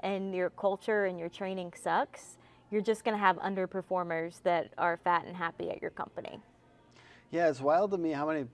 and 0.00 0.34
your 0.34 0.50
culture 0.50 1.04
and 1.06 1.18
your 1.18 1.28
training 1.28 1.72
sucks, 1.80 2.38
you're 2.70 2.82
just 2.82 3.04
going 3.04 3.16
to 3.16 3.20
have 3.20 3.36
underperformers 3.38 4.42
that 4.42 4.72
are 4.78 4.98
fat 5.02 5.24
and 5.26 5.36
happy 5.36 5.70
at 5.70 5.80
your 5.80 5.90
company. 5.90 6.40
Yeah, 7.30 7.48
it's 7.48 7.60
wild 7.60 7.90
to 7.92 7.98
me 7.98 8.12
how 8.12 8.26
many 8.26 8.46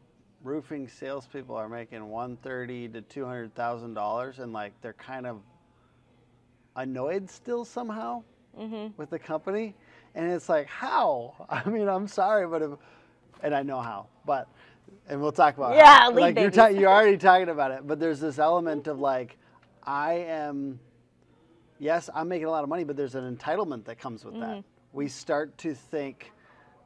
roofing 0.43 0.89
salespeople 0.89 1.55
are 1.55 1.69
making 1.69 2.05
one 2.09 2.37
thirty 2.39 2.89
to 2.89 3.01
two 3.03 3.25
hundred 3.25 3.55
thousand 3.55 3.95
dollars, 3.95 4.39
and 4.39 4.53
like 4.53 4.73
they're 4.81 4.93
kind 4.95 5.27
of 5.27 5.41
annoyed 6.77 7.31
still 7.31 7.65
somehow 7.65 8.23
mm-hmm. 8.59 8.89
with 8.97 9.11
the 9.11 9.19
company, 9.19 9.75
and 10.15 10.31
it's 10.31 10.49
like 10.49 10.67
how? 10.67 11.47
I 11.51 11.69
mean, 11.69 11.89
I'm 11.89 12.09
sorry, 12.09 12.47
but 12.47 12.63
if, 12.63 12.71
and 13.43 13.55
I 13.55 13.63
know 13.63 13.81
how, 13.81 14.07
but 14.25 14.49
and 15.09 15.21
we'll 15.21 15.33
talk 15.33 15.57
about 15.57 15.73
it. 15.73 15.79
Yeah, 15.79 16.09
lead 16.09 16.21
like 16.21 16.39
you're 16.39 16.51
ta- 16.51 16.67
you're 16.67 16.91
already 16.91 17.19
talking 17.19 17.49
about 17.49 17.71
it, 17.71 17.87
but 17.87 17.99
there's 18.01 18.21
this 18.21 18.39
element 18.39 18.87
of 18.87 18.99
like 18.99 19.37
I 19.85 20.15
am. 20.15 20.79
Yes, 21.83 22.09
I'm 22.15 22.29
making 22.29 22.47
a 22.47 22.51
lot 22.51 22.63
of 22.63 22.69
money, 22.69 22.85
but 22.85 22.97
there's 22.97 23.17
an 23.17 23.37
entitlement 23.37 23.87
that 23.87 23.99
comes 23.99 24.25
with 24.25 24.35
that. 24.39 24.63
We 24.93 25.09
start 25.09 25.59
to 25.59 25.75
think 25.75 26.31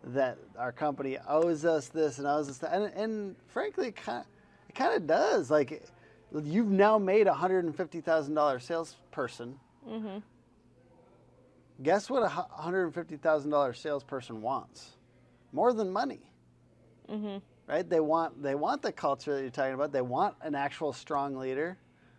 that 0.04 0.38
our 0.58 0.72
company 0.72 1.18
owes 1.28 1.66
us 1.66 1.88
this 1.88 2.16
and 2.16 2.26
owes 2.26 2.48
us 2.48 2.56
that, 2.58 2.72
and, 2.72 2.84
and 2.94 3.36
frankly, 3.48 3.88
it 3.88 3.96
kind 3.96 4.24
of 4.94 5.06
does. 5.06 5.50
Like, 5.50 5.82
you've 6.42 6.70
now 6.70 6.96
made 6.96 7.26
a 7.26 7.34
hundred 7.34 7.66
and 7.66 7.76
fifty 7.76 8.00
thousand 8.00 8.32
dollar 8.32 8.58
salesperson. 8.58 9.60
guess 11.82 12.08
what 12.08 12.22
a 12.22 12.28
$150,000 12.28 13.76
salesperson 13.76 14.40
wants? 14.40 14.96
More 15.52 15.74
than 15.74 15.92
money. 15.92 16.20
Mhm. 17.10 17.42
Right? 17.66 17.86
They 17.86 18.00
want 18.00 18.42
they 18.42 18.54
want 18.54 18.80
the 18.80 18.92
culture 18.92 19.34
that 19.34 19.42
you're 19.42 19.50
talking 19.50 19.74
about. 19.74 19.92
They 19.92 20.00
want 20.00 20.36
an 20.40 20.54
actual 20.54 20.94
strong 20.94 21.36
leader, 21.36 21.76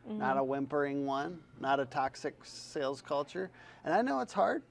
not 0.07 0.37
a 0.37 0.39
mm-hmm. 0.39 0.49
whimpering 0.49 1.05
one, 1.05 1.39
not 1.59 1.79
a 1.79 1.85
toxic 1.85 2.35
sales 2.43 3.01
culture. 3.01 3.49
And 3.83 3.93
I 3.93 4.01
know 4.01 4.19
it's 4.19 4.33
hard. 4.33 4.63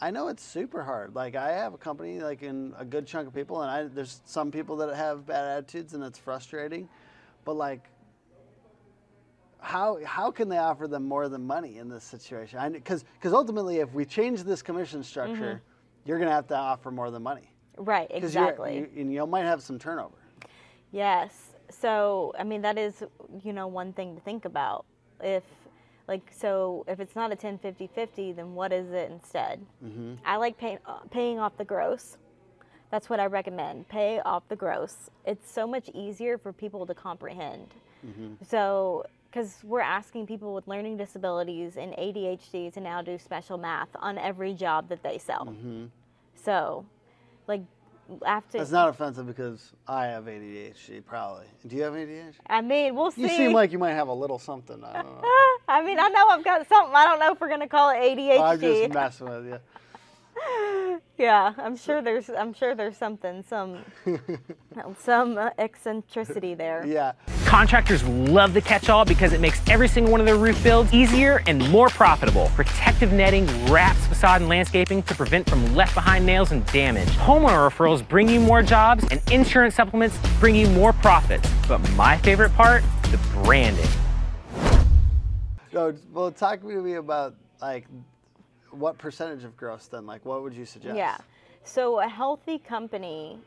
I 0.00 0.10
know 0.10 0.28
it's 0.28 0.42
super 0.42 0.82
hard. 0.82 1.14
Like 1.14 1.34
I 1.34 1.52
have 1.52 1.72
a 1.72 1.78
company 1.78 2.20
like 2.20 2.42
in 2.42 2.74
a 2.78 2.84
good 2.84 3.06
chunk 3.06 3.28
of 3.28 3.34
people 3.34 3.62
and 3.62 3.70
I 3.70 3.84
there's 3.84 4.20
some 4.24 4.50
people 4.50 4.76
that 4.76 4.94
have 4.94 5.26
bad 5.26 5.44
attitudes 5.44 5.94
and 5.94 6.02
it's 6.02 6.18
frustrating. 6.18 6.88
But 7.44 7.54
like 7.54 7.88
how 9.64 9.98
how 10.04 10.30
can 10.30 10.48
they 10.48 10.58
offer 10.58 10.86
them 10.86 11.04
more 11.04 11.28
than 11.28 11.46
money 11.46 11.78
in 11.78 11.88
this 11.88 12.04
situation? 12.04 12.72
Because 12.72 13.04
because 13.14 13.32
ultimately, 13.32 13.78
if 13.78 13.92
we 13.94 14.04
change 14.04 14.42
this 14.42 14.62
commission 14.62 15.02
structure, 15.02 15.54
mm-hmm. 15.54 16.08
you're 16.08 16.18
going 16.18 16.28
to 16.28 16.34
have 16.34 16.46
to 16.48 16.56
offer 16.56 16.90
more 16.90 17.10
than 17.10 17.22
money. 17.22 17.50
Right. 17.78 18.06
exactly. 18.10 18.76
You, 18.76 18.88
and 18.96 19.12
you 19.12 19.26
might 19.26 19.44
have 19.44 19.62
some 19.62 19.78
turnover. 19.78 20.14
Yes. 20.92 21.53
So, 21.80 22.32
I 22.38 22.44
mean, 22.44 22.62
that 22.62 22.78
is, 22.78 23.02
you 23.42 23.52
know, 23.52 23.66
one 23.66 23.92
thing 23.92 24.14
to 24.14 24.20
think 24.20 24.44
about. 24.44 24.84
If, 25.20 25.42
like, 26.08 26.30
so 26.30 26.84
if 26.88 27.00
it's 27.00 27.16
not 27.16 27.32
a 27.32 27.36
10 27.36 27.58
50 27.58 27.88
50, 27.94 28.32
then 28.32 28.54
what 28.54 28.72
is 28.72 28.90
it 28.90 29.10
instead? 29.10 29.64
Mm-hmm. 29.84 30.14
I 30.24 30.36
like 30.36 30.58
pay, 30.58 30.78
uh, 30.86 31.00
paying 31.10 31.38
off 31.38 31.56
the 31.56 31.64
gross. 31.64 32.18
That's 32.90 33.10
what 33.10 33.18
I 33.18 33.26
recommend. 33.26 33.88
Pay 33.88 34.20
off 34.20 34.44
the 34.48 34.56
gross. 34.56 35.10
It's 35.24 35.50
so 35.50 35.66
much 35.66 35.90
easier 35.94 36.38
for 36.38 36.52
people 36.52 36.86
to 36.86 36.94
comprehend. 36.94 37.74
Mm-hmm. 38.06 38.44
So, 38.48 39.06
because 39.30 39.58
we're 39.64 39.80
asking 39.80 40.28
people 40.28 40.54
with 40.54 40.68
learning 40.68 40.96
disabilities 40.96 41.76
and 41.76 41.92
ADHD 41.94 42.72
to 42.72 42.80
now 42.80 43.02
do 43.02 43.18
special 43.18 43.58
math 43.58 43.88
on 43.96 44.16
every 44.16 44.54
job 44.54 44.88
that 44.90 45.02
they 45.02 45.18
sell. 45.18 45.46
Mm-hmm. 45.46 45.86
So, 46.36 46.86
like, 47.48 47.62
after. 48.26 48.58
That's 48.58 48.70
not 48.70 48.88
offensive 48.88 49.26
because 49.26 49.72
I 49.86 50.06
have 50.06 50.24
ADHD, 50.24 51.04
probably. 51.04 51.46
Do 51.66 51.76
you 51.76 51.82
have 51.82 51.94
ADHD? 51.94 52.34
I 52.46 52.60
mean, 52.60 52.94
we'll 52.94 53.10
see. 53.10 53.22
You 53.22 53.28
seem 53.28 53.52
like 53.52 53.72
you 53.72 53.78
might 53.78 53.94
have 53.94 54.08
a 54.08 54.12
little 54.12 54.38
something. 54.38 54.82
I 54.82 55.02
don't 55.02 55.22
know. 55.22 55.28
I 55.68 55.82
mean, 55.84 55.98
I 55.98 56.08
know 56.08 56.28
I've 56.28 56.44
got 56.44 56.68
something. 56.68 56.94
I 56.94 57.04
don't 57.04 57.18
know 57.18 57.32
if 57.32 57.40
we're 57.40 57.48
gonna 57.48 57.68
call 57.68 57.90
it 57.90 57.96
ADHD. 57.96 58.40
I'm 58.40 58.60
just 58.60 58.92
messing 58.92 59.28
with 59.28 59.46
you. 59.46 59.58
yeah, 61.18 61.54
I'm 61.58 61.76
sure 61.76 62.02
there's. 62.02 62.28
I'm 62.30 62.52
sure 62.52 62.74
there's 62.74 62.96
something, 62.96 63.42
some, 63.42 63.78
some 64.98 65.38
eccentricity 65.58 66.54
there. 66.54 66.84
Yeah. 66.86 67.12
Contractors 67.44 68.02
love 68.04 68.54
the 68.54 68.60
catch-all 68.60 69.04
because 69.04 69.32
it 69.32 69.40
makes 69.40 69.60
every 69.68 69.86
single 69.86 70.10
one 70.10 70.20
of 70.20 70.26
their 70.26 70.36
roof 70.36 70.60
builds 70.62 70.92
easier 70.92 71.42
and 71.46 71.68
more 71.70 71.88
profitable. 71.88 72.50
Protective 72.54 73.12
netting 73.12 73.46
wraps 73.70 74.06
facade 74.06 74.40
and 74.40 74.48
landscaping 74.48 75.02
to 75.04 75.14
prevent 75.14 75.48
from 75.48 75.74
left 75.74 75.94
behind 75.94 76.26
nails 76.26 76.52
and 76.52 76.66
damage. 76.66 77.08
Homeowner 77.10 77.70
referrals 77.70 78.06
bring 78.06 78.28
you 78.28 78.40
more 78.40 78.62
jobs 78.62 79.04
and 79.10 79.20
insurance 79.30 79.74
supplements 79.74 80.18
bring 80.40 80.56
you 80.56 80.68
more 80.70 80.92
profits. 80.92 81.48
But 81.68 81.78
my 81.92 82.16
favorite 82.18 82.52
part, 82.54 82.82
the 83.10 83.18
branding. 83.42 83.88
No, 85.72 85.94
well, 86.12 86.30
talk 86.30 86.60
to 86.60 86.66
me 86.66 86.94
about 86.94 87.34
like 87.60 87.86
what 88.70 88.98
percentage 88.98 89.44
of 89.44 89.56
gross 89.56 89.86
then? 89.86 90.06
Like, 90.06 90.24
what 90.24 90.42
would 90.42 90.54
you 90.54 90.64
suggest? 90.64 90.96
Yeah. 90.96 91.18
So 91.64 92.00
a 92.00 92.08
healthy 92.08 92.58
company, 92.58 93.38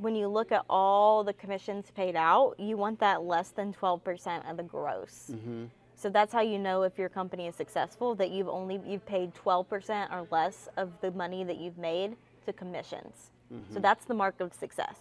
when 0.00 0.14
you 0.14 0.28
look 0.28 0.52
at 0.52 0.64
all 0.68 1.24
the 1.24 1.32
commissions 1.32 1.90
paid 1.94 2.16
out, 2.16 2.54
you 2.58 2.76
want 2.76 2.98
that 3.00 3.22
less 3.22 3.50
than 3.50 3.72
12% 3.72 4.50
of 4.50 4.56
the 4.56 4.62
gross. 4.62 5.30
Mm-hmm. 5.32 5.64
So 5.94 6.10
that's 6.10 6.32
how 6.32 6.42
you 6.42 6.58
know 6.58 6.82
if 6.82 6.98
your 6.98 7.08
company 7.08 7.46
is 7.46 7.54
successful 7.54 8.14
that 8.16 8.30
you've 8.30 8.48
only 8.48 8.80
you've 8.86 9.06
paid 9.06 9.32
12% 9.34 10.12
or 10.12 10.26
less 10.30 10.68
of 10.76 10.92
the 11.00 11.10
money 11.10 11.42
that 11.44 11.56
you've 11.56 11.78
made 11.78 12.16
to 12.44 12.52
commissions. 12.52 13.30
So 13.72 13.78
that's 13.78 14.04
the 14.04 14.14
mark 14.14 14.40
of 14.40 14.52
success. 14.52 14.96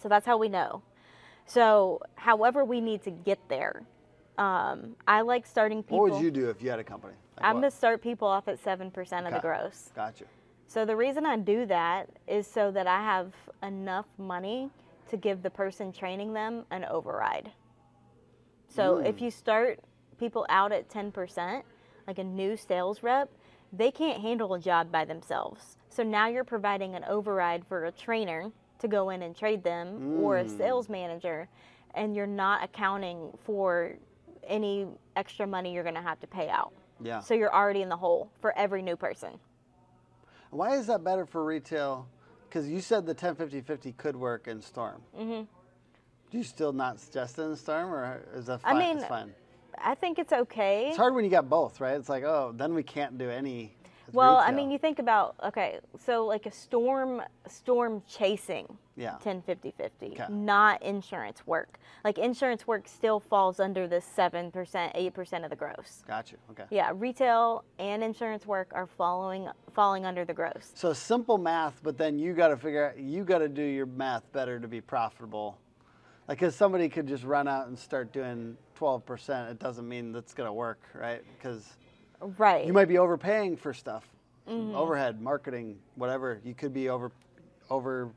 So 0.00 0.08
that's 0.08 0.24
how 0.24 0.36
we 0.36 0.48
know. 0.48 0.82
So, 1.46 2.00
however, 2.14 2.64
we 2.64 2.80
need 2.80 3.02
to 3.02 3.10
get 3.10 3.38
there. 3.48 3.82
Um, 4.38 4.96
I 5.06 5.20
like 5.22 5.46
starting 5.46 5.82
people. 5.82 6.00
What 6.00 6.12
would 6.12 6.22
you 6.22 6.30
do 6.30 6.48
if 6.50 6.62
you 6.62 6.70
had 6.70 6.78
a 6.78 6.84
company? 6.84 7.14
Like 7.36 7.46
I'm 7.46 7.56
what? 7.56 7.62
to 7.62 7.70
start 7.70 8.02
people 8.02 8.28
off 8.28 8.48
at 8.48 8.62
7% 8.62 9.26
of 9.26 9.32
the 9.32 9.40
gross. 9.40 9.90
Gotcha. 9.94 10.24
So 10.72 10.86
the 10.86 10.96
reason 10.96 11.26
I 11.26 11.36
do 11.36 11.66
that 11.66 12.08
is 12.26 12.46
so 12.46 12.70
that 12.70 12.86
I 12.86 13.02
have 13.02 13.34
enough 13.62 14.06
money 14.16 14.70
to 15.10 15.18
give 15.18 15.42
the 15.42 15.50
person 15.50 15.92
training 15.92 16.32
them 16.32 16.64
an 16.70 16.86
override. 16.86 17.50
So 18.68 18.96
hmm. 18.96 19.04
if 19.04 19.20
you 19.20 19.30
start 19.30 19.80
people 20.18 20.46
out 20.48 20.72
at 20.72 20.88
10%, 20.88 21.62
like 22.06 22.18
a 22.18 22.24
new 22.24 22.56
sales 22.56 23.02
rep, 23.02 23.28
they 23.70 23.90
can't 23.90 24.22
handle 24.22 24.54
a 24.54 24.58
job 24.58 24.90
by 24.90 25.04
themselves. 25.04 25.76
So 25.90 26.02
now 26.02 26.28
you're 26.28 26.42
providing 26.42 26.94
an 26.94 27.04
override 27.04 27.66
for 27.66 27.84
a 27.84 27.92
trainer 27.92 28.50
to 28.78 28.88
go 28.88 29.10
in 29.10 29.20
and 29.20 29.36
trade 29.36 29.62
them 29.62 30.22
or 30.22 30.38
a 30.38 30.42
hmm. 30.42 30.56
sales 30.56 30.88
manager 30.88 31.48
and 31.94 32.16
you're 32.16 32.26
not 32.26 32.64
accounting 32.64 33.30
for 33.44 33.92
any 34.42 34.86
extra 35.16 35.46
money 35.46 35.74
you're 35.74 35.82
going 35.82 35.96
to 35.96 36.00
have 36.00 36.20
to 36.20 36.26
pay 36.26 36.48
out. 36.48 36.72
Yeah. 37.02 37.20
So 37.20 37.34
you're 37.34 37.54
already 37.54 37.82
in 37.82 37.90
the 37.90 37.96
hole 37.96 38.30
for 38.40 38.56
every 38.56 38.80
new 38.80 38.96
person. 38.96 39.38
Why 40.52 40.76
is 40.76 40.86
that 40.88 41.02
better 41.02 41.24
for 41.24 41.42
retail? 41.42 42.06
Because 42.46 42.68
you 42.68 42.82
said 42.82 43.06
the 43.06 43.14
1050-50 43.14 43.96
could 43.96 44.14
work 44.14 44.46
in 44.46 44.60
Storm. 44.60 45.00
Mm-hmm. 45.18 45.44
Do 46.30 46.38
you 46.38 46.44
still 46.44 46.74
not 46.74 47.00
suggest 47.00 47.38
it 47.38 47.42
in 47.42 47.56
Storm, 47.56 47.90
or 47.90 48.22
is 48.34 48.46
that 48.46 48.60
fine? 48.60 48.76
I 48.76 48.78
mean, 48.78 48.98
it's 48.98 49.06
fine. 49.06 49.32
I 49.78 49.94
think 49.94 50.18
it's 50.18 50.34
okay. 50.34 50.88
It's 50.88 50.98
hard 50.98 51.14
when 51.14 51.24
you 51.24 51.30
got 51.30 51.48
both, 51.48 51.80
right? 51.80 51.96
It's 51.96 52.10
like, 52.10 52.24
oh, 52.24 52.52
then 52.54 52.74
we 52.74 52.82
can't 52.82 53.16
do 53.16 53.30
any. 53.30 53.74
Well, 54.12 54.36
I 54.36 54.50
mean, 54.52 54.70
you 54.70 54.78
think 54.78 54.98
about 54.98 55.34
okay, 55.44 55.78
so 55.98 56.26
like 56.26 56.46
a 56.46 56.50
storm 56.52 57.22
storm 57.48 58.02
chasing 58.08 58.66
Yeah. 58.96 59.16
10 59.22 59.42
50 59.42 59.72
50, 59.76 60.06
Okay. 60.12 60.26
not 60.28 60.82
insurance 60.82 61.46
work. 61.46 61.78
Like 62.04 62.18
insurance 62.18 62.66
work 62.66 62.86
still 62.86 63.20
falls 63.20 63.58
under 63.58 63.88
the 63.88 63.96
7%, 63.96 64.52
8% 64.52 65.44
of 65.44 65.50
the 65.50 65.56
gross. 65.56 66.04
Got 66.06 66.30
you. 66.32 66.38
Okay. 66.50 66.64
Yeah, 66.70 66.92
retail 66.94 67.64
and 67.78 68.02
insurance 68.04 68.46
work 68.46 68.70
are 68.74 68.86
following 68.86 69.48
falling 69.72 70.04
under 70.04 70.24
the 70.24 70.34
gross. 70.34 70.72
So 70.74 70.92
simple 70.92 71.38
math, 71.38 71.80
but 71.82 71.96
then 71.96 72.18
you 72.18 72.34
got 72.34 72.48
to 72.48 72.56
figure 72.56 72.90
out, 72.90 72.98
you 72.98 73.24
got 73.24 73.38
to 73.38 73.48
do 73.48 73.62
your 73.62 73.86
math 73.86 74.30
better 74.32 74.60
to 74.60 74.68
be 74.68 74.80
profitable. 74.80 75.58
Like, 76.28 76.38
because 76.38 76.54
somebody 76.54 76.88
could 76.88 77.08
just 77.08 77.24
run 77.24 77.48
out 77.48 77.66
and 77.66 77.78
start 77.78 78.12
doing 78.12 78.56
12%, 78.78 79.50
it 79.50 79.58
doesn't 79.58 79.88
mean 79.88 80.12
that's 80.12 80.34
going 80.34 80.46
to 80.46 80.52
work, 80.52 80.80
right? 80.94 81.22
Because 81.36 81.76
Right. 82.38 82.66
you 82.66 82.72
might 82.72 82.88
be 82.88 82.98
overpaying 82.98 83.56
for 83.56 83.72
stuff, 83.74 84.04
Mm-hmm. 84.48 84.74
overhead, 84.74 85.20
marketing, 85.20 85.78
whatever. 85.94 86.40
You 86.44 86.52
could 86.54 86.74
be 86.74 86.88
over, 86.88 87.12
over 87.70 88.10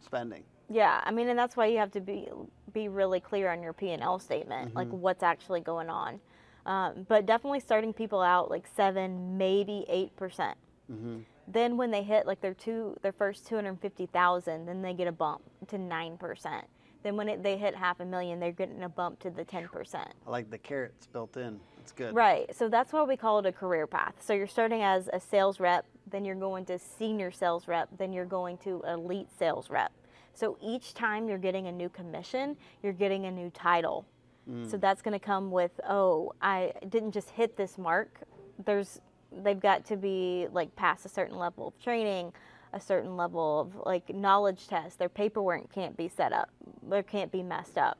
spending. 0.00 0.42
Yeah, 0.70 1.00
I 1.04 1.10
mean, 1.10 1.28
and 1.28 1.38
that's 1.38 1.56
why 1.56 1.66
you 1.66 1.78
have 1.78 1.90
to 1.92 2.00
be 2.00 2.28
be 2.72 2.88
really 2.88 3.20
clear 3.20 3.50
on 3.50 3.62
your 3.62 3.72
P 3.72 3.90
and 3.90 4.02
L 4.02 4.18
statement, 4.18 4.68
Mm-hmm. 4.68 4.76
like 4.78 4.88
what's 4.88 5.22
actually 5.22 5.60
going 5.60 5.88
on. 5.90 6.20
Um, 6.66 7.06
but 7.08 7.24
definitely 7.26 7.60
starting 7.60 7.92
people 7.92 8.20
out 8.20 8.50
like 8.50 8.66
seven, 8.76 9.36
maybe 9.38 9.84
eight 9.88 10.14
percent. 10.16 10.56
Mm-hmm. 10.90 11.18
Then 11.50 11.76
when 11.78 11.90
they 11.90 12.02
hit 12.02 12.26
like 12.26 12.40
their 12.42 12.52
two, 12.54 12.96
their 13.02 13.12
first 13.12 13.46
two 13.46 13.54
hundred 13.54 13.78
fifty 13.80 14.06
thousand, 14.06 14.66
then 14.66 14.82
they 14.82 14.92
get 14.94 15.06
a 15.08 15.12
bump 15.12 15.42
to 15.68 15.78
nine 15.78 16.16
percent. 16.18 16.66
Then 17.02 17.16
when 17.16 17.28
it, 17.28 17.42
they 17.42 17.56
hit 17.56 17.74
half 17.74 18.00
a 18.00 18.04
million, 18.04 18.40
they're 18.40 18.52
getting 18.52 18.82
a 18.82 18.88
bump 18.88 19.20
to 19.20 19.30
the 19.30 19.44
ten 19.44 19.68
percent. 19.68 20.12
I 20.26 20.30
like 20.30 20.50
the 20.50 20.58
carrots 20.58 21.06
built 21.06 21.36
in. 21.36 21.58
It's 21.88 21.92
good. 21.94 22.14
Right. 22.14 22.54
So 22.54 22.68
that's 22.68 22.92
why 22.92 23.02
we 23.04 23.16
call 23.16 23.38
it 23.38 23.46
a 23.46 23.52
career 23.52 23.86
path. 23.86 24.12
So 24.20 24.34
you're 24.34 24.46
starting 24.46 24.82
as 24.82 25.08
a 25.10 25.18
sales 25.18 25.58
rep, 25.58 25.86
then 26.10 26.22
you're 26.22 26.34
going 26.34 26.66
to 26.66 26.78
senior 26.78 27.30
sales 27.30 27.66
rep, 27.66 27.88
then 27.96 28.12
you're 28.12 28.26
going 28.26 28.58
to 28.58 28.82
elite 28.86 29.28
sales 29.38 29.70
rep. 29.70 29.90
So 30.34 30.58
each 30.62 30.92
time 30.92 31.30
you're 31.30 31.38
getting 31.38 31.66
a 31.66 31.72
new 31.72 31.88
commission, 31.88 32.58
you're 32.82 32.92
getting 32.92 33.24
a 33.24 33.30
new 33.30 33.48
title. 33.50 34.04
So 34.46 34.76
mm. 34.76 34.80
that's 34.80 35.00
going 35.00 35.18
to 35.18 35.24
come 35.24 35.50
with, 35.50 35.80
oh, 35.88 36.34
I 36.42 36.72
didn't 36.90 37.12
just 37.12 37.30
hit 37.30 37.56
this 37.56 37.78
mark. 37.78 38.20
There's 38.66 39.00
they've 39.42 39.60
got 39.60 39.86
to 39.86 39.96
be 39.96 40.46
like 40.52 40.74
past 40.76 41.06
a 41.06 41.08
certain 41.08 41.38
level 41.38 41.68
of 41.68 41.82
training, 41.82 42.32
a 42.74 42.80
certain 42.80 43.16
level 43.16 43.60
of 43.60 43.86
like 43.86 44.14
knowledge 44.14 44.68
test. 44.68 44.98
Their 44.98 45.08
paperwork 45.08 45.72
can't 45.72 45.96
be 45.96 46.08
set 46.08 46.34
up. 46.34 46.50
There 46.82 47.02
can't 47.02 47.32
be 47.32 47.42
messed 47.42 47.78
up. 47.78 47.98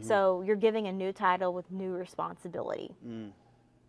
So 0.00 0.42
you're 0.46 0.56
giving 0.56 0.86
a 0.88 0.92
new 0.92 1.12
title 1.12 1.52
with 1.52 1.70
new 1.70 1.92
responsibility. 1.92 2.94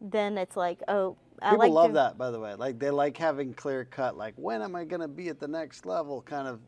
Then 0.02 0.38
it's 0.38 0.58
like, 0.58 0.80
oh, 0.88 1.16
I 1.42 1.52
People 1.52 1.60
like 1.60 1.72
love 1.72 1.88
to- 1.90 1.94
that, 1.96 2.18
by 2.18 2.32
the 2.32 2.40
way. 2.40 2.56
Like 2.56 2.80
they 2.80 2.90
like 2.92 3.18
having 3.18 3.54
clear 3.54 3.86
cut, 3.86 4.18
like 4.18 4.34
when 4.36 4.62
am 4.62 4.76
I 4.76 4.84
going 4.86 5.02
to 5.02 5.08
be 5.08 5.30
at 5.30 5.40
the 5.40 5.48
next 5.48 5.86
level 5.86 6.22
kind 6.22 6.48
of 6.48 6.60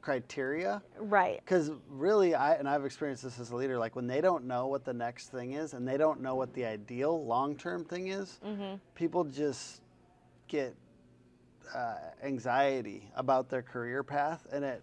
criteria. 0.00 0.82
Right. 0.98 1.40
Because 1.44 1.70
really, 1.88 2.34
I 2.34 2.54
and 2.54 2.68
I've 2.68 2.84
experienced 2.86 3.22
this 3.22 3.38
as 3.38 3.50
a 3.50 3.56
leader. 3.56 3.78
Like 3.78 3.94
when 3.96 4.06
they 4.06 4.20
don't 4.20 4.44
know 4.46 4.66
what 4.66 4.84
the 4.84 4.94
next 4.94 5.28
thing 5.30 5.52
is, 5.52 5.74
and 5.74 5.86
they 5.86 5.96
don't 5.98 6.20
know 6.20 6.34
what 6.34 6.54
the 6.54 6.64
ideal 6.64 7.24
long-term 7.24 7.84
thing 7.84 8.08
is, 8.08 8.40
Mm-hmm. 8.44 8.76
people 8.94 9.24
just 9.24 9.82
get 10.48 10.74
uh, 11.74 11.96
anxiety 12.24 13.10
about 13.14 13.48
their 13.50 13.62
career 13.62 14.02
path, 14.02 14.46
and 14.52 14.64
it 14.64 14.82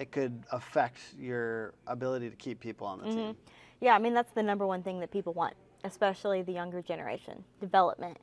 it 0.00 0.10
could 0.10 0.42
affect 0.50 0.98
your 1.18 1.74
ability 1.86 2.30
to 2.30 2.36
keep 2.36 2.58
people 2.58 2.86
on 2.86 2.98
the 2.98 3.04
Mm-hmm. 3.04 3.16
team. 3.16 3.36
Yeah, 3.80 3.94
I 3.94 3.98
mean 3.98 4.14
that's 4.14 4.32
the 4.32 4.42
number 4.42 4.66
one 4.66 4.82
thing 4.82 4.98
that 5.00 5.10
people 5.10 5.32
want, 5.32 5.54
especially 5.84 6.42
the 6.42 6.52
younger 6.52 6.82
generation. 6.82 7.44
Development. 7.60 8.16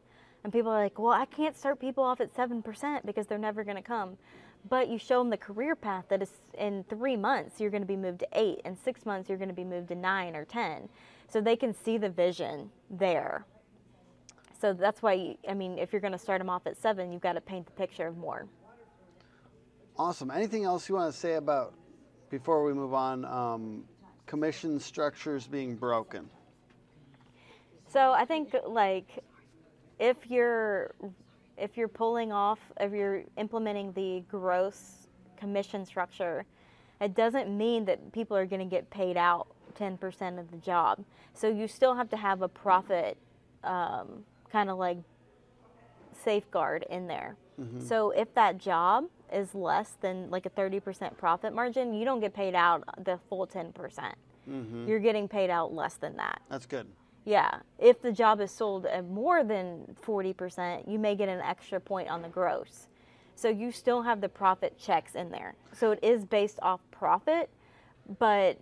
And 0.44 0.54
people 0.54 0.72
are 0.72 0.84
like, 0.84 1.00
well, 1.00 1.14
I 1.14 1.26
can't 1.26 1.58
start 1.58 1.80
people 1.80 2.04
off 2.04 2.22
at 2.22 2.34
7% 2.34 3.06
because 3.06 3.28
they're 3.28 3.38
never 3.40 3.64
going 3.64 3.76
to 3.76 3.82
come. 3.84 4.18
But 4.70 4.88
you 4.88 4.98
show 5.00 5.20
them 5.20 5.30
the 5.30 5.38
career 5.38 5.76
path 5.76 6.06
that 6.10 6.22
is 6.22 6.32
in 6.58 6.84
three 6.90 7.16
months, 7.18 7.60
you're 7.60 7.72
going 7.72 7.82
to 7.82 7.88
be 7.88 7.96
moved 7.96 8.20
to 8.20 8.28
eight. 8.34 8.62
In 8.64 8.78
six 8.78 9.06
months, 9.06 9.30
you're 9.30 9.38
going 9.38 9.50
to 9.50 9.56
be 9.56 9.64
moved 9.64 9.88
to 9.90 9.96
nine 9.96 10.36
or 10.36 10.46
10. 10.46 10.90
So 11.28 11.42
they 11.42 11.56
can 11.56 11.74
see 11.74 11.98
the 11.98 12.10
vision 12.10 12.70
there. 12.90 13.46
So 14.60 14.74
that's 14.74 15.02
why, 15.02 15.38
I 15.50 15.54
mean, 15.54 15.78
if 15.78 15.92
you're 15.92 16.02
going 16.02 16.14
to 16.14 16.20
start 16.20 16.40
them 16.40 16.50
off 16.50 16.66
at 16.68 16.78
seven, 16.78 17.12
you've 17.12 17.22
got 17.22 17.34
to 17.34 17.42
paint 17.42 17.66
the 17.66 17.72
picture 17.74 18.08
of 18.08 18.18
more. 18.18 18.48
Awesome. 20.00 20.30
Anything 20.30 20.64
else 20.64 20.88
you 20.88 20.96
want 20.96 21.12
to 21.12 21.20
say 21.20 21.36
about, 21.36 21.74
before 22.30 22.64
we 22.64 22.74
move 22.74 22.94
on, 22.94 23.26
um, 23.26 23.84
commission 24.28 24.80
structures 24.80 25.48
being 25.48 25.76
broken? 25.76 26.30
So 27.88 28.12
I 28.12 28.26
think 28.26 28.56
like 28.66 29.24
if 29.98 30.30
you're 30.30 30.94
if 31.58 31.78
you're 31.78 31.88
pulling 31.88 32.32
off 32.32 32.60
if 32.80 32.92
you're 32.92 33.24
implementing 33.38 33.92
the 33.94 34.24
gross 34.30 35.08
commission 35.40 35.86
structure, 35.86 36.46
it 37.02 37.16
doesn't 37.16 37.56
mean 37.56 37.86
that 37.86 38.12
people 38.12 38.36
are 38.38 38.46
going 38.46 38.60
to 38.60 38.66
get 38.66 38.90
paid 38.90 39.18
out 39.18 39.48
10% 39.80 40.40
of 40.40 40.52
the 40.52 40.58
job. 40.58 41.04
So 41.34 41.48
you 41.48 41.68
still 41.68 41.96
have 41.96 42.10
to 42.10 42.18
have 42.18 42.42
a 42.42 42.48
profit 42.48 43.18
um, 43.64 44.24
kind 44.52 44.70
of 44.70 44.78
like 44.78 44.98
safeguard 46.24 46.86
in 46.90 47.08
there. 47.08 47.36
Mm-hmm. 47.60 47.82
So 47.82 48.12
if 48.12 48.34
that 48.36 48.58
job 48.58 49.06
is 49.32 49.54
less 49.54 49.98
than 50.02 50.30
like 50.30 50.46
a 50.46 50.50
30% 50.50 51.18
profit 51.18 51.54
margin, 51.54 51.94
you 51.94 52.06
don't 52.06 52.20
get 52.20 52.34
paid 52.34 52.56
out 52.56 52.84
the 53.04 53.20
full 53.30 53.48
10%. 53.48 53.74
percent 53.74 54.16
mm 54.50 54.70
hmm 54.70 54.88
You're 54.88 55.00
getting 55.00 55.28
paid 55.28 55.50
out 55.50 55.74
less 55.74 55.96
than 55.96 56.16
that. 56.18 56.42
That's 56.50 56.66
good. 56.66 56.88
Yeah. 57.26 57.60
If 57.78 58.02
the 58.02 58.14
job 58.14 58.40
is 58.40 58.52
sold 58.52 58.86
at 58.86 59.06
more 59.06 59.44
than 59.44 59.96
40%, 60.02 60.90
you 60.90 60.98
may 60.98 61.16
get 61.16 61.28
an 61.28 61.42
extra 61.42 61.80
point 61.80 62.08
on 62.10 62.22
the 62.22 62.30
gross. 62.30 62.88
So 63.36 63.50
you 63.50 63.72
still 63.72 64.02
have 64.02 64.22
the 64.22 64.30
profit 64.30 64.80
checks 64.80 65.16
in 65.16 65.30
there. 65.30 65.56
So 65.74 65.92
it 65.92 66.00
is 66.02 66.24
based 66.26 66.58
off 66.62 66.80
profit, 66.90 67.50
but. 68.18 68.58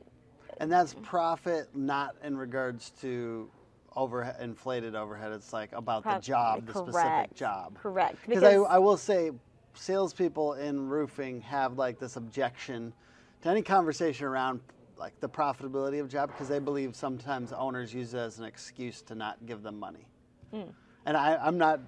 And 0.60 0.72
that's 0.72 0.96
profit 1.04 1.70
not 1.76 2.16
in 2.24 2.36
regards 2.36 2.90
to 3.02 3.50
overhead, 3.96 4.38
inflated 4.42 4.96
overhead. 4.96 5.32
It's 5.32 5.54
like 5.54 5.72
about 5.72 6.04
Pro- 6.04 6.16
the 6.16 6.22
job, 6.22 6.66
the 6.66 6.74
correct. 6.74 6.92
specific 6.92 7.36
job. 7.36 7.78
Correct. 7.78 8.18
Because 8.28 8.44
I, 8.44 8.56
I 8.56 8.78
will 8.80 8.98
say, 8.98 9.32
salespeople 9.76 10.54
in 10.54 10.88
roofing 10.90 11.42
have 11.42 11.78
like 11.78 12.00
this 12.00 12.16
objection 12.16 12.94
to 13.42 13.50
any 13.50 13.62
conversation 13.62 14.26
around 14.26 14.60
like 14.98 15.20
the 15.20 15.30
profitability 15.30 16.00
of 16.00 16.10
job 16.10 16.32
because 16.32 16.48
they 16.48 16.60
believe 16.60 16.96
sometimes 16.96 17.52
owners 17.52 17.94
use 17.94 18.14
it 18.14 18.20
as 18.20 18.40
an 18.40 18.46
excuse 18.46 19.02
to 19.02 19.16
not 19.16 19.38
give 19.46 19.62
them 19.62 19.80
money. 19.80 20.08
Mm. 20.54 20.74
And 21.06 21.18
I, 21.18 21.36
I'm 21.36 21.58
not 21.58 21.80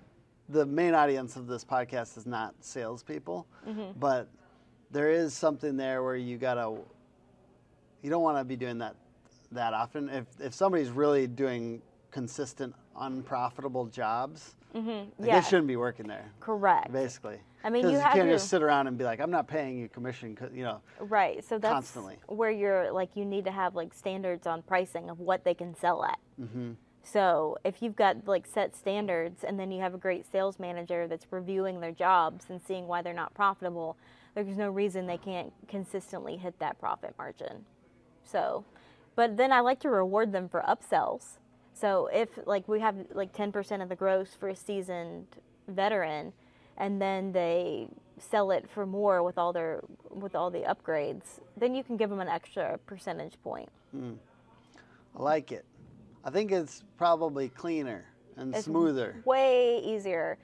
the 0.49 0.65
main 0.65 0.93
audience 0.93 1.35
of 1.35 1.47
this 1.47 1.63
podcast 1.63 2.17
is 2.17 2.25
not 2.25 2.55
salespeople, 2.59 3.47
mm-hmm. 3.67 3.99
but 3.99 4.29
there 4.91 5.11
is 5.11 5.33
something 5.33 5.75
there 5.75 6.03
where 6.03 6.15
you 6.15 6.37
gotta 6.37 6.77
you 8.01 8.09
don't 8.09 8.21
want 8.21 8.37
to 8.37 8.43
be 8.43 8.55
doing 8.55 8.77
that 8.77 8.95
that 9.51 9.73
often. 9.73 10.09
If 10.09 10.25
if 10.39 10.53
somebody's 10.53 10.89
really 10.89 11.27
doing 11.27 11.81
consistent 12.11 12.73
unprofitable 12.99 13.85
jobs, 13.85 14.55
mm-hmm. 14.75 15.23
yeah. 15.23 15.39
they 15.39 15.45
shouldn't 15.45 15.67
be 15.67 15.75
working 15.75 16.07
there. 16.07 16.31
Correct. 16.39 16.91
Basically. 16.91 17.39
I 17.63 17.69
mean, 17.69 17.83
you, 17.83 17.95
you 17.95 17.99
can't 17.99 18.15
to, 18.27 18.31
just 18.31 18.49
sit 18.49 18.61
around 18.61 18.87
and 18.87 18.97
be 18.97 19.03
like, 19.03 19.19
"I'm 19.19 19.31
not 19.31 19.47
paying 19.47 19.77
you 19.77 19.89
commission," 19.89 20.37
you 20.53 20.63
know. 20.63 20.81
Right. 20.99 21.43
So 21.43 21.57
that's 21.57 21.73
constantly. 21.73 22.17
where 22.27 22.51
you're 22.51 22.91
like, 22.91 23.09
you 23.15 23.25
need 23.25 23.45
to 23.45 23.51
have 23.51 23.75
like 23.75 23.93
standards 23.93 24.47
on 24.47 24.61
pricing 24.61 25.09
of 25.09 25.19
what 25.19 25.43
they 25.43 25.53
can 25.53 25.75
sell 25.75 26.05
at. 26.05 26.19
Mm-hmm. 26.39 26.73
So 27.03 27.57
if 27.63 27.81
you've 27.81 27.95
got 27.95 28.27
like 28.27 28.45
set 28.45 28.75
standards, 28.75 29.43
and 29.43 29.59
then 29.59 29.71
you 29.71 29.81
have 29.81 29.93
a 29.93 29.97
great 29.97 30.29
sales 30.31 30.59
manager 30.59 31.07
that's 31.07 31.25
reviewing 31.31 31.79
their 31.79 31.91
jobs 31.91 32.45
and 32.49 32.61
seeing 32.61 32.87
why 32.87 33.01
they're 33.01 33.13
not 33.13 33.33
profitable, 33.33 33.97
there's 34.35 34.57
no 34.57 34.69
reason 34.69 35.07
they 35.07 35.17
can't 35.17 35.51
consistently 35.67 36.37
hit 36.37 36.59
that 36.59 36.79
profit 36.79 37.15
margin. 37.17 37.65
So, 38.23 38.65
but 39.15 39.37
then 39.37 39.51
I 39.51 39.61
like 39.61 39.79
to 39.81 39.89
reward 39.89 40.31
them 40.31 40.47
for 40.49 40.61
upsells. 40.67 41.39
So 41.79 42.07
if 42.11 42.29
like 42.45 42.67
we 42.67 42.79
have 42.79 42.95
like 43.13 43.35
10% 43.35 43.81
of 43.81 43.89
the 43.89 43.95
gross 43.95 44.29
for 44.39 44.49
a 44.49 44.55
seasoned 44.55 45.27
veteran 45.67 46.33
and 46.77 47.01
then 47.01 47.31
they 47.31 47.87
sell 48.19 48.51
it 48.51 48.67
for 48.69 48.85
more 48.85 49.21
with 49.21 49.37
all 49.37 49.53
their 49.53 49.81
with 50.09 50.35
all 50.35 50.49
the 50.49 50.61
upgrades, 50.61 51.39
then 51.55 51.75
you 51.75 51.83
can 51.83 51.97
give 51.97 52.09
them 52.09 52.19
an 52.19 52.27
extra 52.27 52.79
percentage 52.87 53.33
point. 53.43 53.69
Mm. 53.95 54.15
I 55.15 55.21
like 55.21 55.51
it. 55.51 55.65
I 56.23 56.31
think 56.31 56.51
it's 56.51 56.83
probably 56.97 57.49
cleaner 57.49 58.05
and 58.37 58.55
it's 58.55 58.65
smoother. 58.65 59.21
Way 59.25 59.79
easier. 59.83 60.37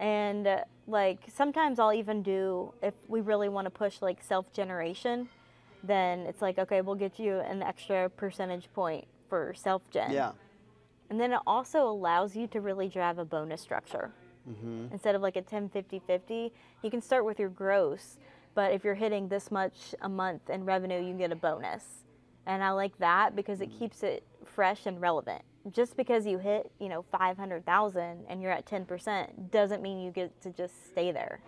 And 0.00 0.46
uh, 0.46 0.64
like 0.86 1.20
sometimes 1.34 1.78
I'll 1.78 1.94
even 1.94 2.22
do 2.22 2.74
if 2.82 2.94
we 3.08 3.22
really 3.22 3.48
want 3.48 3.64
to 3.64 3.70
push 3.70 4.02
like 4.02 4.22
self 4.22 4.52
generation, 4.52 5.30
then 5.82 6.20
it's 6.20 6.42
like 6.42 6.58
okay, 6.58 6.82
we'll 6.82 6.94
get 6.94 7.18
you 7.18 7.38
an 7.38 7.62
extra 7.62 8.10
percentage 8.10 8.68
point 8.74 9.06
for 9.30 9.54
self 9.56 9.82
gen. 9.90 10.10
Yeah. 10.12 10.32
And 11.10 11.20
then 11.20 11.32
it 11.32 11.40
also 11.46 11.88
allows 11.88 12.36
you 12.36 12.46
to 12.48 12.60
really 12.60 12.88
drive 12.88 13.18
a 13.18 13.24
bonus 13.24 13.60
structure. 13.60 14.12
Mm-hmm. 14.48 14.92
Instead 14.92 15.14
of 15.14 15.22
like 15.22 15.36
a 15.36 15.42
10 15.42 15.68
50 15.68 16.00
50, 16.06 16.52
you 16.82 16.90
can 16.90 17.00
start 17.00 17.24
with 17.24 17.38
your 17.38 17.48
gross, 17.48 18.18
but 18.54 18.72
if 18.72 18.84
you're 18.84 18.94
hitting 18.94 19.28
this 19.28 19.50
much 19.50 19.94
a 20.02 20.08
month 20.08 20.50
in 20.50 20.64
revenue, 20.64 21.02
you 21.02 21.14
get 21.14 21.32
a 21.32 21.36
bonus. 21.36 22.04
And 22.46 22.62
I 22.62 22.70
like 22.70 22.96
that 22.98 23.36
because 23.36 23.60
it 23.60 23.66
keeps 23.78 24.02
it 24.02 24.24
fresh 24.44 24.86
and 24.86 25.00
relevant. 25.00 25.42
Just 25.70 25.96
because 25.96 26.26
you 26.26 26.38
hit, 26.38 26.70
you 26.80 26.88
know, 26.88 27.04
500,000 27.12 28.24
and 28.26 28.40
you're 28.40 28.50
at 28.50 28.64
10% 28.64 29.50
doesn't 29.50 29.82
mean 29.82 30.00
you 30.00 30.10
get 30.10 30.40
to 30.40 30.50
just 30.50 30.88
stay 30.88 31.12
there. 31.12 31.40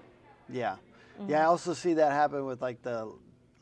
Yeah. 0.49 0.77
Mm-hmm. 1.19 1.31
Yeah, 1.31 1.43
I 1.43 1.45
also 1.45 1.73
see 1.73 1.95
that 1.95 2.13
happen 2.13 2.45
with 2.45 2.61
like 2.61 2.83
the 2.83 3.13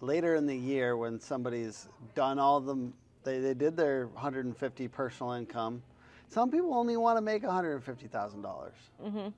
later 0.01 0.35
in 0.35 0.47
the 0.47 0.57
year 0.57 0.97
when 0.97 1.21
somebody's 1.21 1.89
done 2.15 2.39
all 2.39 2.61
the 2.61 2.93
they, 3.25 3.39
they 3.39 3.55
did 3.55 3.77
their 3.77 4.07
150 4.09 4.89
personal 4.89 5.33
income 5.33 5.83
some 6.29 6.51
people 6.51 6.75
only 6.75 6.97
want 6.97 7.17
to 7.17 7.23
make 7.23 7.43
$150,000. 7.43 8.71
mm-hmm. 9.03 9.29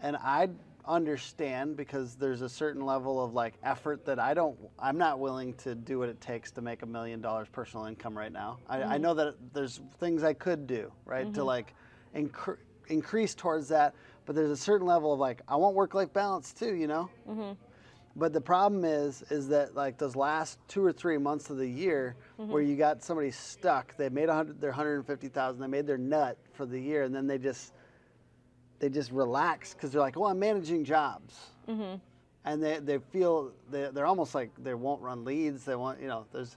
And 0.00 0.16
I 0.16 0.48
understand 0.84 1.76
because 1.76 2.14
there's 2.14 2.40
a 2.42 2.48
certain 2.48 2.84
level 2.84 3.22
of 3.22 3.34
like 3.34 3.54
effort 3.62 4.04
that 4.06 4.18
I 4.18 4.32
don't, 4.32 4.56
I'm 4.78 4.96
not 4.96 5.18
willing 5.18 5.54
to 5.54 5.74
do 5.74 5.98
what 5.98 6.08
it 6.08 6.20
takes 6.20 6.50
to 6.52 6.60
make 6.60 6.82
a 6.82 6.86
million 6.86 7.20
dollars 7.20 7.48
personal 7.50 7.86
income 7.86 8.16
right 8.16 8.32
now. 8.32 8.58
I, 8.68 8.78
mm-hmm. 8.78 8.92
I, 8.92 8.98
know 8.98 9.14
that 9.14 9.34
there's 9.52 9.80
things 9.98 10.22
I 10.22 10.32
could 10.34 10.66
do, 10.66 10.92
right, 11.04 11.24
mm-hmm. 11.24 11.34
to 11.34 11.44
like 11.44 11.74
incre- 12.16 12.58
increase 12.88 13.34
towards 13.34 13.68
that. 13.68 13.94
But 14.24 14.34
there's 14.34 14.50
a 14.50 14.56
certain 14.56 14.86
level 14.86 15.12
of 15.12 15.18
like, 15.18 15.40
I 15.48 15.56
want 15.56 15.74
work 15.74 15.94
life 15.94 16.12
balance 16.12 16.52
too, 16.52 16.74
you 16.74 16.86
know? 16.86 17.10
But 18.18 18.32
the 18.32 18.40
problem 18.40 18.84
is, 18.84 19.22
is 19.30 19.46
that 19.48 19.76
like 19.76 19.96
those 19.96 20.16
last 20.16 20.58
two 20.66 20.84
or 20.84 20.92
three 20.92 21.18
months 21.18 21.50
of 21.50 21.56
the 21.56 21.68
year, 21.68 22.16
mm-hmm. 22.38 22.50
where 22.50 22.60
you 22.60 22.74
got 22.74 23.00
somebody 23.02 23.30
stuck, 23.30 23.96
they 23.96 24.08
made 24.08 24.28
their 24.28 24.70
150,000, 24.70 25.60
they 25.60 25.66
made 25.68 25.86
their 25.86 25.98
nut 25.98 26.36
for 26.52 26.66
the 26.66 26.80
year, 26.80 27.04
and 27.04 27.14
then 27.14 27.28
they 27.28 27.38
just, 27.38 27.72
they 28.80 28.88
just 28.88 29.12
relax 29.12 29.72
because 29.72 29.92
they're 29.92 30.00
like, 30.00 30.16
oh, 30.16 30.24
I'm 30.24 30.38
managing 30.40 30.84
jobs, 30.84 31.36
mm-hmm. 31.68 31.96
and 32.44 32.62
they, 32.62 32.80
they 32.80 32.98
feel 32.98 33.52
they, 33.70 33.88
they're 33.92 34.06
almost 34.06 34.34
like 34.34 34.50
they 34.58 34.74
won't 34.74 35.00
run 35.00 35.24
leads. 35.24 35.64
They 35.64 35.76
want, 35.76 36.00
you 36.00 36.08
know, 36.08 36.26
there's, 36.32 36.56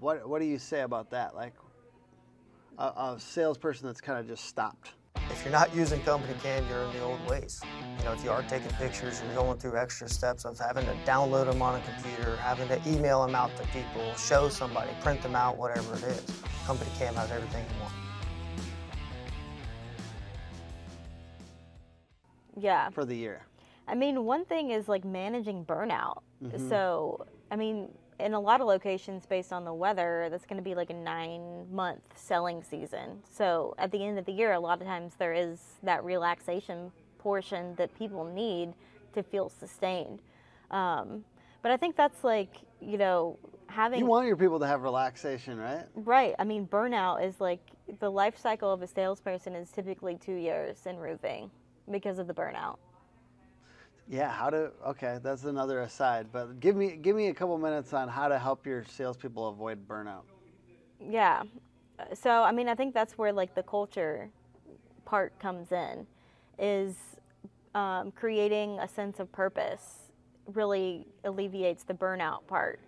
what 0.00 0.28
what 0.28 0.40
do 0.40 0.44
you 0.44 0.58
say 0.58 0.82
about 0.82 1.10
that? 1.12 1.34
Like, 1.34 1.54
a, 2.76 2.84
a 2.84 3.16
salesperson 3.18 3.86
that's 3.86 4.02
kind 4.02 4.18
of 4.18 4.26
just 4.26 4.44
stopped. 4.44 4.92
If 5.32 5.42
you're 5.44 5.52
not 5.52 5.74
using 5.74 6.00
Company 6.02 6.34
CAM, 6.42 6.64
you're 6.68 6.82
in 6.82 6.92
the 6.92 7.00
old 7.00 7.26
ways. 7.26 7.60
You 7.98 8.04
know, 8.04 8.12
if 8.12 8.22
you 8.22 8.30
are 8.30 8.42
taking 8.42 8.68
pictures, 8.72 9.22
you're 9.24 9.34
going 9.34 9.58
through 9.58 9.76
extra 9.78 10.08
steps 10.08 10.44
of 10.44 10.58
having 10.58 10.84
to 10.84 10.94
download 11.06 11.46
them 11.50 11.62
on 11.62 11.80
a 11.80 11.82
computer, 11.84 12.36
having 12.36 12.68
to 12.68 12.80
email 12.86 13.24
them 13.24 13.34
out 13.34 13.50
to 13.56 13.62
people, 13.68 14.14
show 14.16 14.50
somebody, 14.50 14.90
print 15.00 15.22
them 15.22 15.34
out, 15.34 15.56
whatever 15.56 15.94
it 15.94 16.02
is. 16.04 16.24
Company 16.66 16.90
CAM 16.98 17.14
has 17.14 17.30
everything 17.30 17.64
you 17.64 17.82
want. 17.82 17.94
Yeah. 22.60 22.90
For 22.90 23.06
the 23.06 23.16
year. 23.16 23.46
I 23.88 23.94
mean, 23.94 24.24
one 24.24 24.44
thing 24.44 24.70
is 24.70 24.86
like 24.86 25.04
managing 25.04 25.64
burnout. 25.64 26.20
Mm-hmm. 26.44 26.68
So, 26.68 27.26
I 27.50 27.56
mean, 27.56 27.88
in 28.20 28.34
a 28.34 28.40
lot 28.40 28.60
of 28.60 28.66
locations 28.66 29.26
based 29.26 29.52
on 29.52 29.64
the 29.64 29.72
weather 29.74 30.28
that's 30.30 30.46
going 30.46 30.56
to 30.56 30.62
be 30.62 30.74
like 30.74 30.90
a 30.90 30.94
nine 30.94 31.66
month 31.70 32.02
selling 32.14 32.62
season. 32.62 33.18
So 33.28 33.74
at 33.78 33.90
the 33.90 34.04
end 34.04 34.18
of 34.18 34.24
the 34.24 34.32
year 34.32 34.52
a 34.52 34.60
lot 34.60 34.80
of 34.80 34.86
times 34.86 35.14
there 35.18 35.32
is 35.32 35.60
that 35.82 36.04
relaxation 36.04 36.92
portion 37.18 37.74
that 37.76 37.96
people 37.98 38.24
need 38.24 38.74
to 39.14 39.22
feel 39.22 39.48
sustained. 39.48 40.20
Um, 40.70 41.24
but 41.62 41.70
i 41.70 41.76
think 41.76 41.96
that's 41.96 42.24
like 42.24 42.56
you 42.80 42.98
know 42.98 43.38
having 43.68 44.00
you 44.00 44.06
want 44.06 44.26
your 44.26 44.36
people 44.36 44.58
to 44.58 44.66
have 44.66 44.82
relaxation 44.82 45.58
right? 45.58 45.86
Right. 45.94 46.34
I 46.38 46.44
mean 46.44 46.66
burnout 46.66 47.24
is 47.26 47.40
like 47.40 47.60
the 48.00 48.10
life 48.10 48.38
cycle 48.38 48.70
of 48.70 48.82
a 48.82 48.86
salesperson 48.86 49.54
is 49.54 49.70
typically 49.70 50.16
two 50.16 50.34
years 50.34 50.84
in 50.86 50.98
roofing 50.98 51.50
because 51.90 52.18
of 52.18 52.26
the 52.26 52.34
burnout 52.34 52.76
yeah, 54.08 54.30
how 54.30 54.50
to? 54.50 54.72
Okay, 54.88 55.18
that's 55.22 55.44
another 55.44 55.80
aside. 55.80 56.28
But 56.32 56.60
give 56.60 56.76
me 56.76 56.96
give 56.96 57.16
me 57.16 57.28
a 57.28 57.34
couple 57.34 57.56
minutes 57.58 57.92
on 57.92 58.08
how 58.08 58.28
to 58.28 58.38
help 58.38 58.66
your 58.66 58.84
salespeople 58.84 59.48
avoid 59.48 59.86
burnout. 59.86 60.22
Yeah, 61.00 61.42
so 62.14 62.42
I 62.42 62.52
mean, 62.52 62.68
I 62.68 62.74
think 62.74 62.94
that's 62.94 63.16
where 63.18 63.32
like 63.32 63.54
the 63.54 63.62
culture 63.62 64.30
part 65.04 65.38
comes 65.38 65.72
in 65.72 66.06
is 66.58 66.96
um, 67.74 68.12
creating 68.12 68.78
a 68.78 68.88
sense 68.88 69.20
of 69.20 69.30
purpose 69.32 70.10
really 70.54 71.06
alleviates 71.24 71.84
the 71.84 71.94
burnout 71.94 72.46
part 72.46 72.80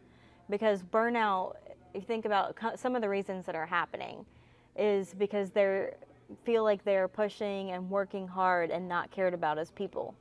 because 0.51 0.83
burnout 0.83 1.55
if 1.95 2.03
you 2.03 2.07
think 2.07 2.25
about 2.25 2.57
some 2.79 2.97
of 2.97 3.03
the 3.03 3.09
reasons 3.09 3.47
that 3.47 3.55
are 3.55 3.67
happening 3.67 4.27
is 4.77 5.15
because 5.15 5.51
they're 5.51 5.95
feel 6.45 6.65
like 6.65 6.85
they're 6.85 7.07
pushing 7.07 7.71
and 7.71 7.89
working 7.89 8.27
hard 8.27 8.71
and 8.71 8.89
not 8.89 9.11
cared 9.11 9.35
about 9.35 9.59
as 9.59 9.71
people 9.71 10.15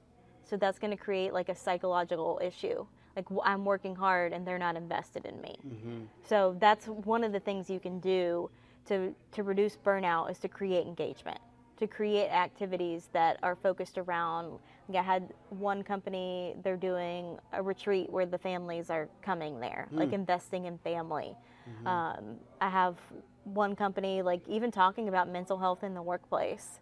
so 0.44 0.58
that's 0.58 0.80
going 0.80 0.92
to 0.92 1.02
create 1.02 1.34
like 1.34 1.50
a 1.50 1.56
psychological 1.56 2.40
issue. 2.44 2.86
Like 3.16 3.26
I'm 3.44 3.64
working 3.64 3.96
hard 3.96 4.34
and 4.34 4.46
they're 4.46 4.60
not 4.60 4.76
invested 4.76 5.26
in 5.26 5.40
me. 5.42 5.56
Mm-hmm. 5.66 6.00
So 6.24 6.56
that's 6.60 6.88
one 6.88 7.24
of 7.24 7.32
the 7.32 7.40
things 7.40 7.70
you 7.70 7.80
can 7.80 8.00
do 8.00 8.50
to 8.88 9.16
to 9.32 9.44
reduce 9.44 9.78
burnout 9.78 10.32
is 10.32 10.40
to 10.40 10.48
create 10.48 10.86
engagement 10.86 11.40
to 11.78 11.88
create 11.88 12.30
activities 12.30 13.10
that 13.14 13.38
are 13.44 13.56
focused 13.56 13.98
around 13.98 14.60
like 14.88 14.98
i 14.98 15.02
had 15.02 15.34
one 15.50 15.84
company 15.84 16.56
they're 16.64 16.78
doing 16.78 17.38
a 17.54 17.62
retreat 17.62 18.10
where 18.10 18.26
the 18.26 18.38
families 18.38 18.90
are 18.90 19.08
coming 19.22 19.60
there 19.60 19.88
like 19.92 20.10
hmm. 20.10 20.16
investing 20.16 20.66
in 20.66 20.78
family. 20.80 21.36
Mm-hmm. 21.70 21.88
Um, 21.88 22.36
i 22.62 22.70
have 22.70 22.98
one 23.46 23.76
company 23.76 24.22
like 24.22 24.42
even 24.48 24.72
talking 24.72 25.08
about 25.08 25.30
mental 25.30 25.58
health 25.58 25.84
in 25.84 25.94
the 25.94 26.02
workplace 26.02 26.80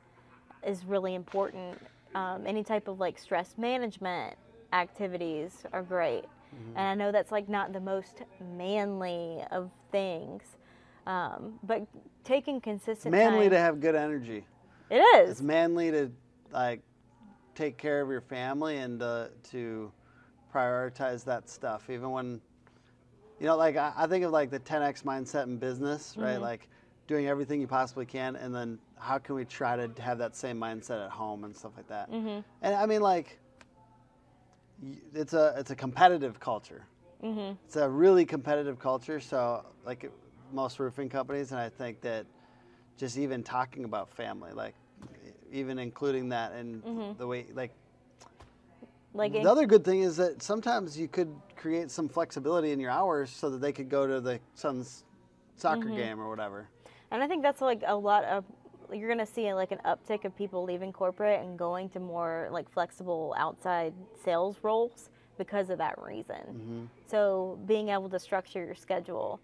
is 0.66 0.86
really 0.86 1.16
important 1.16 1.80
um, 2.16 2.46
any 2.46 2.64
type 2.64 2.88
of 2.88 3.00
like 3.00 3.18
stress 3.18 3.56
management 3.58 4.36
activities 4.74 5.64
are 5.74 5.84
great 5.84 6.26
and 6.76 6.80
i 6.80 6.94
know 6.94 7.12
that's 7.12 7.32
like 7.32 7.48
not 7.48 7.72
the 7.72 7.80
most 7.80 8.24
manly 8.58 9.42
of 9.52 9.70
things 9.92 10.58
um, 11.08 11.60
but 11.64 11.86
taking 12.24 12.62
consistent 12.62 13.12
manly 13.12 13.46
time, 13.46 13.52
to 13.52 13.60
have 13.60 13.80
good 13.80 13.96
energy. 13.96 14.46
it 14.90 14.98
is 14.98 15.32
It's 15.32 15.42
manly 15.42 15.92
to 15.92 16.12
like 16.52 16.82
take 17.56 17.78
care 17.78 18.02
of 18.02 18.10
your 18.10 18.22
family 18.22 18.78
and 18.78 19.02
uh, 19.02 19.28
to 19.52 19.92
prioritize 20.54 21.24
that 21.26 21.50
stuff, 21.50 21.90
even 21.90 22.12
when 22.12 22.42
you 23.40 23.48
know, 23.48 23.58
like 23.58 23.76
I, 23.76 23.94
I 23.98 24.08
think 24.08 24.24
of 24.24 24.32
like 24.32 24.52
the 24.52 24.60
10x 24.60 25.04
mindset 25.04 25.46
in 25.46 25.58
business, 25.58 26.14
right? 26.16 26.34
Mm-hmm. 26.34 26.44
Like 26.44 26.68
doing 27.08 27.28
everything 27.28 27.60
you 27.60 27.68
possibly 27.68 28.06
can, 28.06 28.36
and 28.36 28.54
then 28.54 28.78
how 29.02 29.18
can 29.18 29.34
we 29.36 29.44
try 29.46 29.76
to 29.76 30.02
have 30.02 30.20
that 30.20 30.36
same 30.36 30.60
mindset 30.60 31.04
at 31.04 31.12
home 31.12 31.44
and 31.44 31.58
stuff 31.58 31.72
like 31.76 31.88
that. 31.88 32.12
Mm-hmm. 32.12 32.42
And 32.62 32.76
I 32.76 32.86
mean, 32.86 33.02
like 33.02 33.40
it's 35.14 35.34
a 35.34 35.56
it's 35.58 35.72
a 35.72 35.76
competitive 35.76 36.40
culture. 36.40 36.86
Mm-hmm. 37.24 37.56
It's 37.66 37.76
a 37.76 37.90
really 37.90 38.26
competitive 38.26 38.80
culture. 38.80 39.20
So 39.20 39.66
like 39.86 40.12
most 40.54 40.80
roofing 40.80 41.10
companies, 41.10 41.52
and 41.52 41.60
I 41.60 41.70
think 41.70 42.02
that 42.02 42.28
just 42.98 43.18
even 43.18 43.44
talking 43.44 43.86
about 43.86 44.10
family, 44.10 44.52
like 44.54 44.76
even 45.52 45.80
including 45.80 46.30
that 46.30 46.54
and 46.54 46.84
Mm-hmm. 46.84 47.18
the 47.18 47.26
way 47.28 47.48
like 47.54 47.72
like 49.14 49.34
the 49.34 49.50
other 49.50 49.66
good 49.66 49.84
thing 49.84 50.02
is 50.02 50.16
that 50.18 50.42
sometimes 50.44 50.98
you 50.98 51.08
could 51.08 51.36
create 51.56 51.90
some 51.92 52.08
flexibility 52.08 52.72
in 52.72 52.80
your 52.80 52.92
hours 52.92 53.30
so 53.32 53.50
that 53.50 53.62
they 53.62 53.72
could 53.74 53.90
go 53.90 54.06
to 54.08 54.22
the 54.22 54.40
son's 54.54 55.04
soccer 55.58 55.90
Mm-hmm. 55.90 55.96
game 55.96 56.20
or 56.22 56.30
whatever. 56.30 56.70
And 57.12 57.22
I 57.22 57.28
think 57.28 57.44
that's 57.44 57.62
like 57.62 57.82
a 57.86 57.96
lot 57.96 58.24
of 58.24 58.46
you're 58.98 59.10
gonna 59.10 59.26
see 59.26 59.54
like 59.54 59.72
an 59.72 59.80
uptick 59.86 60.26
of 60.26 60.36
people 60.36 60.64
leaving 60.64 60.92
corporate 60.94 61.42
and 61.42 61.58
going 61.58 61.90
to 61.90 62.00
more 62.00 62.50
like 62.52 62.70
flexible 62.72 63.34
outside 63.38 63.94
sales 64.24 64.58
roles 64.64 65.10
because 65.38 65.70
of 65.70 65.78
that 65.80 66.02
reason. 66.02 66.90
So 67.08 67.60
being 67.66 67.90
able 67.90 68.10
to 68.10 68.20
structure 68.20 68.64
your 68.66 68.76
schedule 68.76 69.40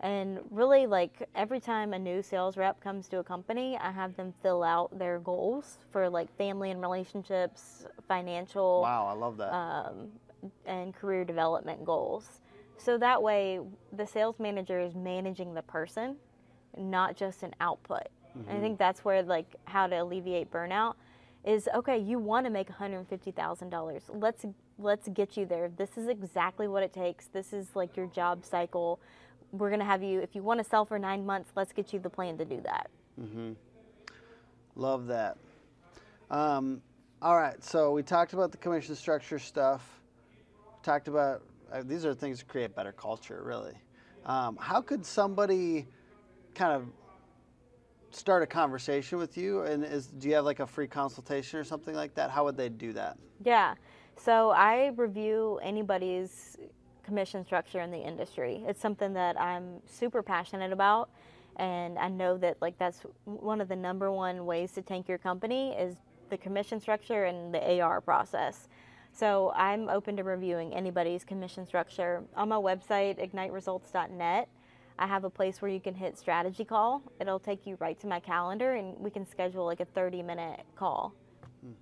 and 0.00 0.40
really 0.50 0.86
like 0.86 1.28
every 1.36 1.60
time 1.60 1.92
a 1.92 1.98
new 1.98 2.22
sales 2.22 2.56
rep 2.56 2.80
comes 2.80 3.06
to 3.08 3.18
a 3.18 3.24
company, 3.24 3.78
I 3.80 3.92
have 3.92 4.16
them 4.16 4.34
fill 4.42 4.62
out 4.64 4.98
their 4.98 5.18
goals 5.20 5.78
for 5.92 6.08
like 6.08 6.34
family 6.36 6.70
and 6.70 6.80
relationships, 6.80 7.86
financial 8.08 8.80
Wow, 8.82 9.06
I 9.06 9.12
love 9.12 9.36
that. 9.36 9.52
um, 9.52 10.08
and 10.66 10.92
career 10.94 11.24
development 11.24 11.84
goals. 11.84 12.40
So 12.78 12.98
that 12.98 13.22
way, 13.22 13.60
the 13.92 14.06
sales 14.06 14.40
manager 14.40 14.80
is 14.80 14.96
managing 14.96 15.54
the 15.54 15.62
person, 15.62 16.16
not 16.76 17.14
just 17.16 17.44
an 17.44 17.54
output. 17.60 18.08
And 18.34 18.58
I 18.58 18.60
think 18.60 18.78
that's 18.78 19.04
where 19.04 19.22
like 19.22 19.56
how 19.64 19.86
to 19.86 20.02
alleviate 20.02 20.50
burnout 20.50 20.94
is 21.44 21.68
okay. 21.74 21.98
You 21.98 22.18
want 22.18 22.46
to 22.46 22.50
make 22.50 22.68
one 22.68 22.78
hundred 22.78 23.06
fifty 23.08 23.30
thousand 23.30 23.70
dollars. 23.70 24.02
Let's 24.08 24.46
let's 24.78 25.08
get 25.08 25.36
you 25.36 25.44
there. 25.44 25.70
This 25.76 25.96
is 25.96 26.08
exactly 26.08 26.68
what 26.68 26.82
it 26.82 26.92
takes. 26.92 27.26
This 27.26 27.52
is 27.52 27.74
like 27.74 27.96
your 27.96 28.06
job 28.06 28.44
cycle. 28.44 29.00
We're 29.50 29.70
gonna 29.70 29.84
have 29.84 30.02
you. 30.02 30.20
If 30.20 30.34
you 30.34 30.42
want 30.42 30.62
to 30.62 30.64
sell 30.64 30.84
for 30.84 30.98
nine 30.98 31.26
months, 31.26 31.50
let's 31.56 31.72
get 31.72 31.92
you 31.92 31.98
the 31.98 32.10
plan 32.10 32.38
to 32.38 32.44
do 32.44 32.60
that. 32.62 32.90
Mhm. 33.20 33.56
Love 34.76 35.06
that. 35.08 35.36
Um, 36.30 36.80
all 37.20 37.36
right, 37.36 37.62
so 37.62 37.92
we 37.92 38.02
talked 38.02 38.32
about 38.32 38.50
the 38.50 38.56
commission 38.56 38.94
structure 38.94 39.38
stuff. 39.38 40.00
Talked 40.82 41.08
about 41.08 41.42
uh, 41.70 41.82
these 41.84 42.06
are 42.06 42.14
things 42.14 42.38
to 42.38 42.44
create 42.46 42.74
better 42.74 42.92
culture, 42.92 43.42
really. 43.44 43.74
Um, 44.24 44.56
how 44.56 44.80
could 44.80 45.04
somebody 45.04 45.86
kind 46.54 46.72
of 46.72 46.86
start 48.14 48.42
a 48.42 48.46
conversation 48.46 49.18
with 49.18 49.36
you? 49.36 49.62
And 49.62 49.84
is 49.84 50.06
do 50.06 50.28
you 50.28 50.34
have 50.34 50.44
like 50.44 50.60
a 50.60 50.66
free 50.66 50.86
consultation 50.86 51.58
or 51.58 51.64
something 51.64 51.94
like 51.94 52.14
that? 52.14 52.30
How 52.30 52.44
would 52.44 52.56
they 52.56 52.68
do 52.68 52.92
that? 52.92 53.18
Yeah. 53.44 53.74
So 54.16 54.50
I 54.50 54.92
review 54.96 55.58
anybody's 55.62 56.58
commission 57.02 57.44
structure 57.44 57.80
in 57.80 57.90
the 57.90 57.98
industry. 57.98 58.62
It's 58.66 58.80
something 58.80 59.12
that 59.14 59.40
I'm 59.40 59.80
super 59.86 60.22
passionate 60.22 60.72
about 60.72 61.10
and 61.56 61.98
I 61.98 62.08
know 62.08 62.38
that 62.38 62.56
like 62.60 62.78
that's 62.78 63.00
one 63.24 63.60
of 63.60 63.68
the 63.68 63.76
number 63.76 64.10
one 64.10 64.46
ways 64.46 64.72
to 64.72 64.82
tank 64.82 65.08
your 65.08 65.18
company 65.18 65.72
is 65.72 65.96
the 66.30 66.38
commission 66.38 66.80
structure 66.80 67.24
and 67.24 67.52
the 67.52 67.80
AR 67.80 68.00
process. 68.00 68.68
So 69.12 69.52
I'm 69.54 69.88
open 69.90 70.16
to 70.16 70.24
reviewing 70.24 70.72
anybody's 70.74 71.24
commission 71.24 71.66
structure. 71.66 72.24
On 72.34 72.48
my 72.48 72.56
website 72.56 73.20
igniteresults.net, 73.20 74.48
I 74.98 75.06
have 75.06 75.24
a 75.24 75.30
place 75.30 75.62
where 75.62 75.70
you 75.70 75.80
can 75.80 75.94
hit 75.94 76.18
strategy 76.18 76.64
call. 76.64 77.02
It'll 77.20 77.38
take 77.38 77.66
you 77.66 77.76
right 77.80 77.98
to 78.00 78.06
my 78.06 78.20
calendar 78.20 78.74
and 78.74 78.96
we 78.98 79.10
can 79.10 79.26
schedule 79.26 79.64
like 79.64 79.80
a 79.80 79.84
30 79.84 80.22
minute 80.22 80.60
call. 80.76 81.14
Hmm. 81.64 81.72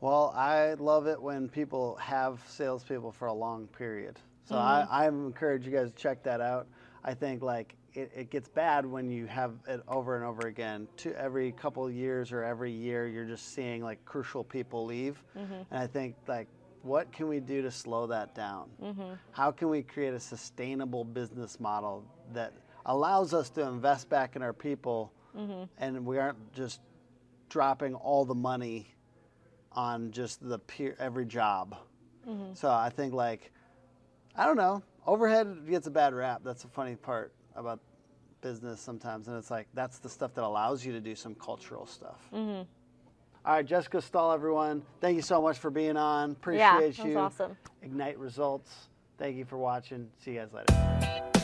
Well, 0.00 0.32
I 0.36 0.74
love 0.74 1.06
it 1.06 1.20
when 1.20 1.48
people 1.48 1.96
have 1.96 2.40
salespeople 2.48 3.12
for 3.12 3.28
a 3.28 3.32
long 3.32 3.66
period. 3.68 4.18
So 4.44 4.56
I, 4.56 4.82
mm-hmm. 4.82 4.94
I 4.94 5.08
encourage 5.08 5.66
you 5.66 5.72
guys 5.72 5.90
to 5.90 5.96
check 5.96 6.22
that 6.22 6.40
out. 6.40 6.66
I 7.04 7.14
think 7.14 7.42
like 7.42 7.74
it, 7.94 8.10
it 8.14 8.30
gets 8.30 8.48
bad 8.48 8.86
when 8.86 9.10
you 9.10 9.26
have 9.26 9.52
it 9.66 9.82
over 9.88 10.16
and 10.16 10.24
over 10.24 10.46
again. 10.46 10.88
To 10.98 11.14
every 11.16 11.52
couple 11.52 11.86
of 11.86 11.92
years 11.92 12.32
or 12.32 12.42
every 12.42 12.72
year, 12.72 13.06
you're 13.06 13.24
just 13.24 13.54
seeing 13.54 13.82
like 13.82 14.04
crucial 14.04 14.44
people 14.44 14.84
leave. 14.84 15.22
Mm-hmm. 15.36 15.54
And 15.70 15.78
I 15.78 15.86
think 15.86 16.14
like, 16.26 16.48
what 16.82 17.12
can 17.12 17.28
we 17.28 17.40
do 17.40 17.62
to 17.62 17.70
slow 17.70 18.06
that 18.06 18.34
down? 18.34 18.68
Mm-hmm. 18.82 19.14
How 19.32 19.50
can 19.50 19.68
we 19.68 19.82
create 19.82 20.14
a 20.14 20.20
sustainable 20.20 21.04
business 21.04 21.60
model 21.60 22.04
that 22.32 22.52
allows 22.86 23.34
us 23.34 23.50
to 23.50 23.62
invest 23.62 24.08
back 24.08 24.36
in 24.36 24.42
our 24.42 24.52
people, 24.52 25.12
mm-hmm. 25.36 25.64
and 25.78 26.04
we 26.04 26.18
aren't 26.18 26.52
just 26.54 26.80
dropping 27.48 27.94
all 27.94 28.24
the 28.24 28.34
money 28.34 28.94
on 29.72 30.10
just 30.10 30.46
the 30.46 30.58
peer, 30.58 30.96
every 30.98 31.26
job. 31.26 31.76
Mm-hmm. 32.28 32.54
So 32.54 32.70
I 32.70 32.90
think 32.90 33.12
like 33.12 33.52
I 34.34 34.46
don't 34.46 34.56
know, 34.56 34.82
overhead 35.06 35.66
gets 35.68 35.86
a 35.86 35.90
bad 35.90 36.14
rap. 36.14 36.42
That's 36.44 36.62
the 36.62 36.68
funny 36.68 36.96
part 36.96 37.32
about 37.56 37.80
business 38.40 38.80
sometimes, 38.80 39.28
and 39.28 39.36
it's 39.36 39.50
like 39.50 39.66
that's 39.74 39.98
the 39.98 40.08
stuff 40.08 40.34
that 40.34 40.44
allows 40.44 40.84
you 40.84 40.92
to 40.92 41.00
do 41.00 41.14
some 41.14 41.34
cultural 41.34 41.86
stuff. 41.86 42.20
All 43.48 43.54
right, 43.54 43.64
Jessica 43.64 44.02
Stahl, 44.02 44.30
everyone. 44.30 44.82
Thank 45.00 45.16
you 45.16 45.22
so 45.22 45.40
much 45.40 45.56
for 45.56 45.70
being 45.70 45.96
on. 45.96 46.32
Appreciate 46.32 46.58
you. 46.58 46.66
Yeah, 46.66 46.80
that 46.80 46.86
was 46.98 46.98
you. 46.98 47.18
awesome. 47.18 47.56
Ignite 47.80 48.18
results. 48.18 48.88
Thank 49.16 49.38
you 49.38 49.46
for 49.46 49.56
watching. 49.56 50.10
See 50.22 50.32
you 50.32 50.40
guys 50.40 50.52
later. 50.52 51.37